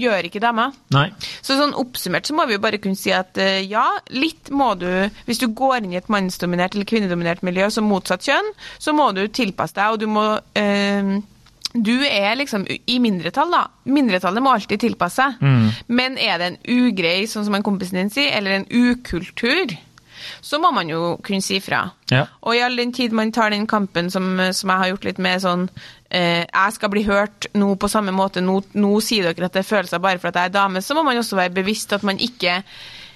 gjør 0.00 0.30
ikke 0.30 0.42
damer. 0.42 0.72
Nei. 0.94 1.08
Så 1.44 1.58
sånn 1.58 1.76
oppsummert 1.76 2.28
så 2.28 2.38
må 2.38 2.48
vi 2.48 2.56
jo 2.56 2.62
bare 2.64 2.80
kunne 2.82 2.98
si 2.98 3.12
at 3.14 3.36
uh, 3.36 3.60
ja, 3.60 3.84
litt 4.14 4.48
må 4.54 4.72
du 4.78 4.88
Hvis 5.26 5.40
du 5.42 5.48
går 5.52 5.82
inn 5.82 5.92
i 5.92 5.98
et 5.98 6.08
mannsdominert 6.12 6.74
eller 6.74 6.88
kvinnedominert 6.88 7.44
miljø 7.46 7.68
som 7.72 7.86
motsatt 7.88 8.24
kjønn, 8.24 8.50
så 8.78 8.94
må 8.96 9.10
du 9.16 9.26
tilpasse 9.28 9.76
deg, 9.76 9.94
og 9.94 10.00
du 10.00 10.08
må 10.10 10.26
uh, 10.40 11.14
du 11.74 12.04
er 12.06 12.36
liksom 12.38 12.68
i 12.70 12.98
mindretall, 13.02 13.50
da. 13.50 13.64
Mindretallet 13.90 14.42
må 14.44 14.52
alltid 14.54 14.78
tilpasse 14.84 15.24
seg. 15.24 15.40
Men 15.90 16.14
er 16.22 16.38
det 16.38 16.46
en 16.46 16.58
ugrei, 16.70 17.24
sånn 17.26 17.48
som 17.48 17.56
en 17.58 17.64
kompisen 17.66 17.98
din 17.98 18.12
sier, 18.14 18.30
eller 18.38 18.60
en 18.60 18.68
ukultur, 18.70 19.74
så 20.40 20.60
må 20.62 20.70
man 20.74 20.90
jo 20.90 21.16
kunne 21.24 21.44
si 21.44 21.60
fra. 21.64 21.84
Ja. 22.10 22.26
Og 22.42 22.56
i 22.56 22.62
all 22.64 22.76
den 22.76 22.92
tid 22.94 23.12
man 23.16 23.32
tar 23.32 23.50
den 23.54 23.66
kampen 23.70 24.10
som, 24.10 24.38
som 24.52 24.72
jeg 24.72 24.82
har 24.82 24.92
gjort 24.92 25.04
litt 25.08 25.20
med 25.22 25.42
sånn 25.42 25.68
eh, 26.10 26.44
Jeg 26.44 26.76
skal 26.76 26.92
bli 26.92 27.04
hørt 27.08 27.48
nå 27.54 27.74
på 27.80 27.90
samme 27.90 28.14
måte, 28.14 28.42
nå, 28.44 28.60
nå 28.74 28.94
sier 29.04 29.30
dere 29.30 29.48
at 29.48 29.56
det 29.56 29.64
er 29.64 29.70
følelser 29.70 30.02
bare 30.02 30.20
for 30.22 30.30
at 30.30 30.40
jeg 30.40 30.52
er 30.52 30.56
dame, 30.56 30.82
så 30.84 30.96
må 30.96 31.04
man 31.06 31.20
også 31.20 31.38
være 31.40 31.54
bevisst 31.56 31.92
at 31.96 32.06
man 32.06 32.20
ikke 32.22 32.62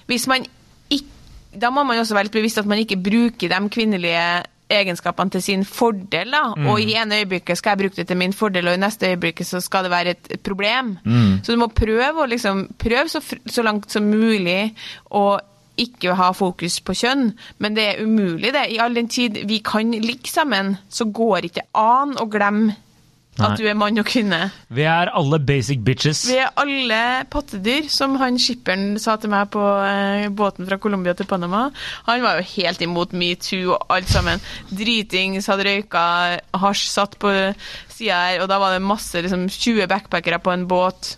Hvis 0.08 0.28
man 0.30 0.46
ikke 0.90 1.58
Da 1.60 1.70
må 1.74 1.84
man 1.84 1.98
også 1.98 2.16
være 2.16 2.28
litt 2.28 2.38
bevisst 2.38 2.60
at 2.62 2.68
man 2.68 2.80
ikke 2.82 3.00
bruker 3.00 3.52
de 3.52 3.60
kvinnelige 3.72 4.28
egenskapene 4.68 5.30
til 5.32 5.42
sin 5.42 5.64
fordel. 5.64 6.30
da, 6.30 6.42
Og 6.68 6.80
i 6.80 6.94
ene 6.94 7.22
øyeblikket 7.22 7.58
skal 7.58 7.70
jeg 7.70 7.78
bruke 7.78 7.96
det 7.96 8.06
til 8.08 8.16
min 8.20 8.32
fordel, 8.36 8.68
og 8.68 8.74
i 8.74 8.80
neste 8.82 9.08
øyeblikket 9.08 9.46
så 9.46 9.60
skal 9.64 9.84
det 9.86 9.90
være 9.90 10.10
et 10.10 10.40
problem. 10.44 10.98
Så 11.42 11.52
du 11.52 11.58
må 11.58 11.70
prøve 11.72 12.22
å 12.22 12.26
liksom, 12.28 12.66
prøve 12.78 13.08
så, 13.08 13.22
så 13.46 13.62
langt 13.64 13.90
som 13.90 14.02
mulig 14.04 14.74
å 15.10 15.38
ikke 15.78 16.16
ha 16.18 16.32
fokus 16.36 16.80
på 16.84 16.96
kjønn, 16.98 17.32
men 17.62 17.78
det 17.78 17.86
er 17.92 18.02
umulig 18.04 18.52
det. 18.54 18.66
I 18.74 18.80
all 18.82 18.96
den 18.98 19.08
tid 19.08 19.40
vi 19.48 19.62
kan 19.64 19.94
ligge 19.94 20.30
sammen, 20.30 20.76
så 20.90 21.08
går 21.08 21.48
ikke 21.50 21.66
an 21.78 22.16
å 22.18 22.28
glemme 22.30 22.76
Nei. 23.38 23.46
at 23.46 23.60
du 23.60 23.66
er 23.70 23.76
mann 23.78 23.98
og 24.00 24.06
kvinne. 24.08 24.48
Vi 24.74 24.82
er 24.88 25.12
alle 25.14 25.38
basic 25.38 25.82
bitches. 25.86 26.24
Vi 26.26 26.38
er 26.42 26.50
alle 26.58 27.00
pattedyr, 27.30 27.86
som 27.92 28.16
han 28.18 28.38
skipperen 28.42 28.96
sa 28.98 29.14
til 29.20 29.30
meg 29.30 29.52
på 29.54 29.62
eh, 29.62 30.26
båten 30.34 30.66
fra 30.66 30.80
Colombia 30.82 31.14
til 31.14 31.28
Panama. 31.30 31.68
Han 32.08 32.24
var 32.24 32.40
jo 32.40 32.48
helt 32.56 32.82
imot 32.82 33.14
metoo 33.14 33.76
og 33.76 33.94
alt 33.94 34.10
sammen. 34.10 34.42
Dritings, 34.74 35.46
hadde 35.46 35.68
røyka 35.68 36.02
hasj, 36.64 36.88
satt 36.90 37.14
på 37.22 37.30
sida 37.94 38.18
her, 38.26 38.42
og 38.42 38.50
da 38.50 38.58
var 38.62 38.74
det 38.74 38.82
masse, 38.82 39.22
liksom 39.22 39.46
20 39.46 39.86
backpackere 39.90 40.42
på 40.42 40.54
en 40.54 40.66
båt. 40.70 41.14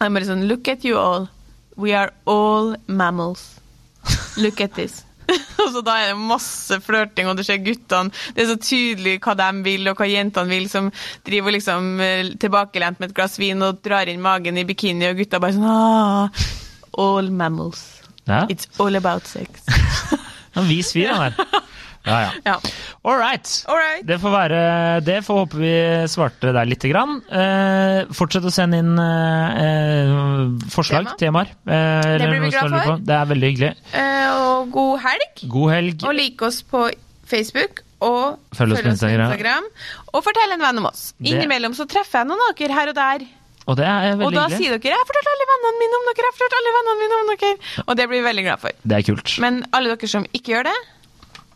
Han 0.00 0.18
bare 0.18 0.28
sånn 0.28 0.48
Look 0.50 0.68
at 0.68 0.84
you 0.84 0.98
all. 0.98 1.30
We 1.76 1.94
are 1.94 2.10
all 2.26 2.74
mammals. 2.88 3.52
Look 4.42 4.60
at 4.60 4.76
this. 4.76 5.02
og 5.62 5.72
så 5.74 5.82
da 5.82 5.96
er 5.98 6.12
det 6.12 6.20
masse 6.22 6.78
flørting, 6.84 7.26
og 7.26 7.38
du 7.38 7.42
ser 7.42 7.58
guttene 7.58 8.12
Det 8.34 8.44
er 8.44 8.50
så 8.52 8.58
tydelig 8.62 9.16
hva 9.24 9.34
de 9.38 9.48
vil, 9.66 9.88
og 9.90 9.98
hva 9.98 10.06
jentene 10.06 10.52
vil, 10.52 10.68
som 10.70 10.92
driver 11.26 11.56
liksom 11.56 11.88
eh, 12.04 12.32
tilbakelent 12.38 13.02
med 13.02 13.10
et 13.10 13.16
glass 13.16 13.38
vin 13.42 13.64
og 13.66 13.80
drar 13.84 14.10
inn 14.12 14.22
magen 14.22 14.60
i 14.60 14.66
bikini, 14.68 15.08
og 15.10 15.18
gutta 15.18 15.42
bare 15.42 15.56
sånn 15.56 15.66
ah, 15.70 16.46
All 16.96 17.30
mammals. 17.34 17.82
Ja, 18.26 18.46
It's 18.50 18.70
all 18.82 18.96
about 18.96 19.26
sex. 19.28 19.66
en 20.56 20.68
vis 20.70 20.94
vi 20.96 21.04
han 21.06 21.26
der. 21.26 21.65
Ja, 22.06 22.18
ja. 22.22 22.30
ja. 22.46 22.54
All 23.04 23.18
right. 23.18 23.50
All 23.68 23.76
right. 23.80 24.04
Det 24.06 24.18
får 24.22 24.30
være 24.34 24.60
det. 25.06 25.16
Får 25.26 25.40
håpe 25.42 25.58
vi 25.60 25.72
svarte 26.10 26.52
deg 26.54 26.68
lite 26.70 26.90
grann. 26.92 27.16
Eh, 27.30 28.06
fortsett 28.14 28.46
å 28.46 28.52
sende 28.54 28.78
inn 28.82 28.92
eh, 28.98 30.12
forslag, 30.72 31.08
Tema. 31.10 31.16
temaer. 31.20 31.50
Eh, 31.66 32.12
eller 32.14 32.30
blir 32.30 32.44
vi 32.46 32.52
glad 32.54 32.76
for. 32.76 33.02
Det 33.06 33.16
er 33.18 33.30
veldig 33.32 33.50
hyggelig. 33.52 33.72
Eh, 33.92 34.28
og 34.36 34.70
god 34.74 35.00
helg. 35.06 35.42
God 35.56 35.72
helg. 35.74 36.06
Og 36.06 36.14
like 36.16 36.46
oss 36.48 36.62
på 36.62 36.86
Facebook. 37.26 37.82
Og 38.06 38.38
Følg 38.54 38.76
oss 38.76 38.84
på 38.84 38.92
Instagram. 38.92 39.66
Og 40.12 40.22
fortell 40.26 40.52
en 40.56 40.62
venn 40.62 40.82
om 40.82 40.90
oss. 40.90 41.08
Innimellom 41.24 41.74
så 41.76 41.88
treffer 41.88 42.22
jeg 42.22 42.30
noen 42.30 42.42
av 42.50 42.54
dere 42.58 42.76
her 42.76 42.92
og 42.92 42.98
der. 42.98 43.26
Og 43.66 43.74
det 43.80 43.86
er 43.88 44.12
Og 44.22 44.30
da 44.30 44.44
hyggelig. 44.46 44.58
sier 44.60 44.78
dere 44.78 44.92
'jeg 44.92 44.98
har 45.00 45.06
fortalt 45.08 45.28
alle 45.32 45.46
vennene 45.50 45.78
mine 45.82 45.96
om 45.98 46.04
dere', 46.06 46.22
jeg 46.22 46.28
har 46.30 46.36
fortalt 46.38 46.56
alle 46.58 46.74
vennene 46.76 47.00
mine 47.02 47.16
om 47.18 47.30
dere. 47.32 47.82
Og 47.88 47.96
det 47.96 48.04
blir 48.08 48.20
vi 48.22 48.26
veldig 48.28 48.44
glad 48.46 48.60
for. 48.60 48.70
Det 48.86 48.96
er 48.96 49.02
kult. 49.02 49.38
Men 49.40 49.64
alle 49.72 49.96
dere 49.96 50.08
som 50.08 50.24
ikke 50.32 50.52
gjør 50.54 50.64
det, 50.70 50.76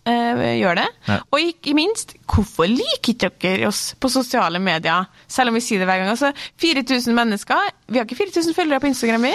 gjør 0.06 0.74
det. 0.80 0.86
Ja. 1.08 1.18
Og 1.30 1.40
ikke 1.44 1.74
minst, 1.76 2.14
hvorfor 2.30 2.66
liker 2.70 3.12
ikke 3.14 3.30
dere 3.42 3.66
oss 3.68 3.94
på 4.00 4.08
sosiale 4.10 4.58
medier? 4.62 5.04
Selv 5.28 5.48
om 5.52 5.58
vi 5.58 5.60
sier 5.64 5.78
det 5.82 5.86
hver 5.90 6.00
gang. 6.02 6.08
Altså, 6.14 6.32
4000 6.60 7.14
mennesker. 7.14 7.68
Vi 7.88 7.98
har 8.00 8.06
ikke 8.08 8.16
4000 8.22 8.54
følgere 8.56 8.80
på 8.80 8.86
Instagram, 8.90 9.22
vi. 9.28 9.34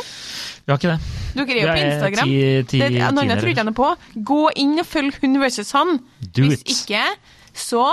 Vi 0.65 0.71
har 0.73 0.79
ikke 0.79 0.95
det. 0.95 0.99
Dere 1.35 1.57
er 1.59 1.61
jo 1.61 1.71
på 1.71 1.85
Instagram. 1.85 2.27
ti- 2.29 2.63
ti- 2.71 2.79
det, 2.81 3.01
er 3.01 3.11
noen 3.13 3.29
jeg 3.29 3.39
tror 3.41 3.49
ikke 3.53 3.63
han 3.65 3.73
er 3.73 3.77
på. 3.77 3.91
Gå 4.33 4.41
inn 4.55 4.79
og 4.79 4.85
følg 4.87 5.17
Hun 5.21 5.39
versus 5.41 5.71
han. 5.75 5.99
Do 6.35 6.47
Hvis 6.47 6.61
it. 6.61 6.67
ikke, 6.79 7.03
så 7.53 7.85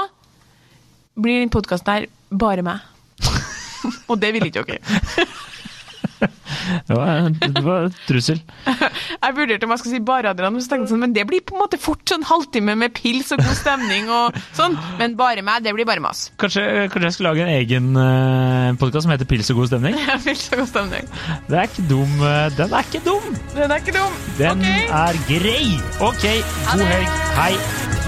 blir 1.21 1.41
den 1.43 1.51
podkasten 1.51 1.93
her 1.93 2.07
bare 2.31 2.63
meg. 2.63 2.79
og 4.09 4.21
det 4.23 4.33
vil 4.33 4.47
ikke 4.49 4.63
dere. 4.65 5.27
Det 6.89 6.95
var, 6.97 7.29
det 7.33 7.63
var 7.65 7.89
trussel. 8.07 8.41
Jeg 9.23 9.37
vurderte 9.37 9.67
om 9.67 9.73
jeg 9.75 9.81
skulle 9.83 9.97
si 9.97 10.03
bare 10.05 10.33
men 10.43 10.63
så 10.63 10.73
tenkte 10.73 10.87
jeg 10.87 10.93
sånn, 10.93 11.03
men 11.05 11.15
det 11.15 11.25
blir 11.29 11.43
på 11.47 11.55
en 11.57 11.63
måte 11.63 11.79
fort 11.81 12.03
sånn 12.09 12.25
halvtime 12.27 12.75
med 12.79 12.95
pils 12.97 13.31
og 13.35 13.43
god 13.43 13.59
stemning 13.59 14.11
og 14.13 14.39
sånn. 14.57 14.77
Men 14.99 15.17
bare 15.19 15.45
meg, 15.47 15.63
det 15.67 15.75
blir 15.77 15.87
bare 15.89 16.03
mas. 16.03 16.25
Kanskje, 16.43 16.65
kanskje 16.93 17.09
jeg 17.09 17.17
skal 17.19 17.29
lage 17.31 17.47
en 17.47 17.53
egen 17.55 17.91
uh, 17.99 18.75
podkast 18.81 19.07
som 19.07 19.15
heter 19.15 19.29
Pils 19.31 19.51
og 19.55 19.63
god 19.63 19.73
stemning? 19.73 19.99
pils 20.27 20.47
og 20.53 20.63
god 20.63 20.71
stemning. 20.75 21.11
Det 21.49 21.59
er 21.63 21.71
ikke 21.71 21.87
dum. 21.91 22.15
eh, 22.29 22.47
Den 22.59 22.77
er 22.79 22.87
ikke 22.89 23.05
dum! 23.07 23.33
Den 23.57 23.71
er 23.71 23.83
ikke 23.85 23.97
dum. 23.99 24.21
Den 24.39 24.67
okay. 24.67 24.87
er 25.03 25.25
grei! 25.31 25.67
Ok, 26.11 26.29
god 26.75 26.89
helg. 26.95 27.19
Hei. 27.39 28.01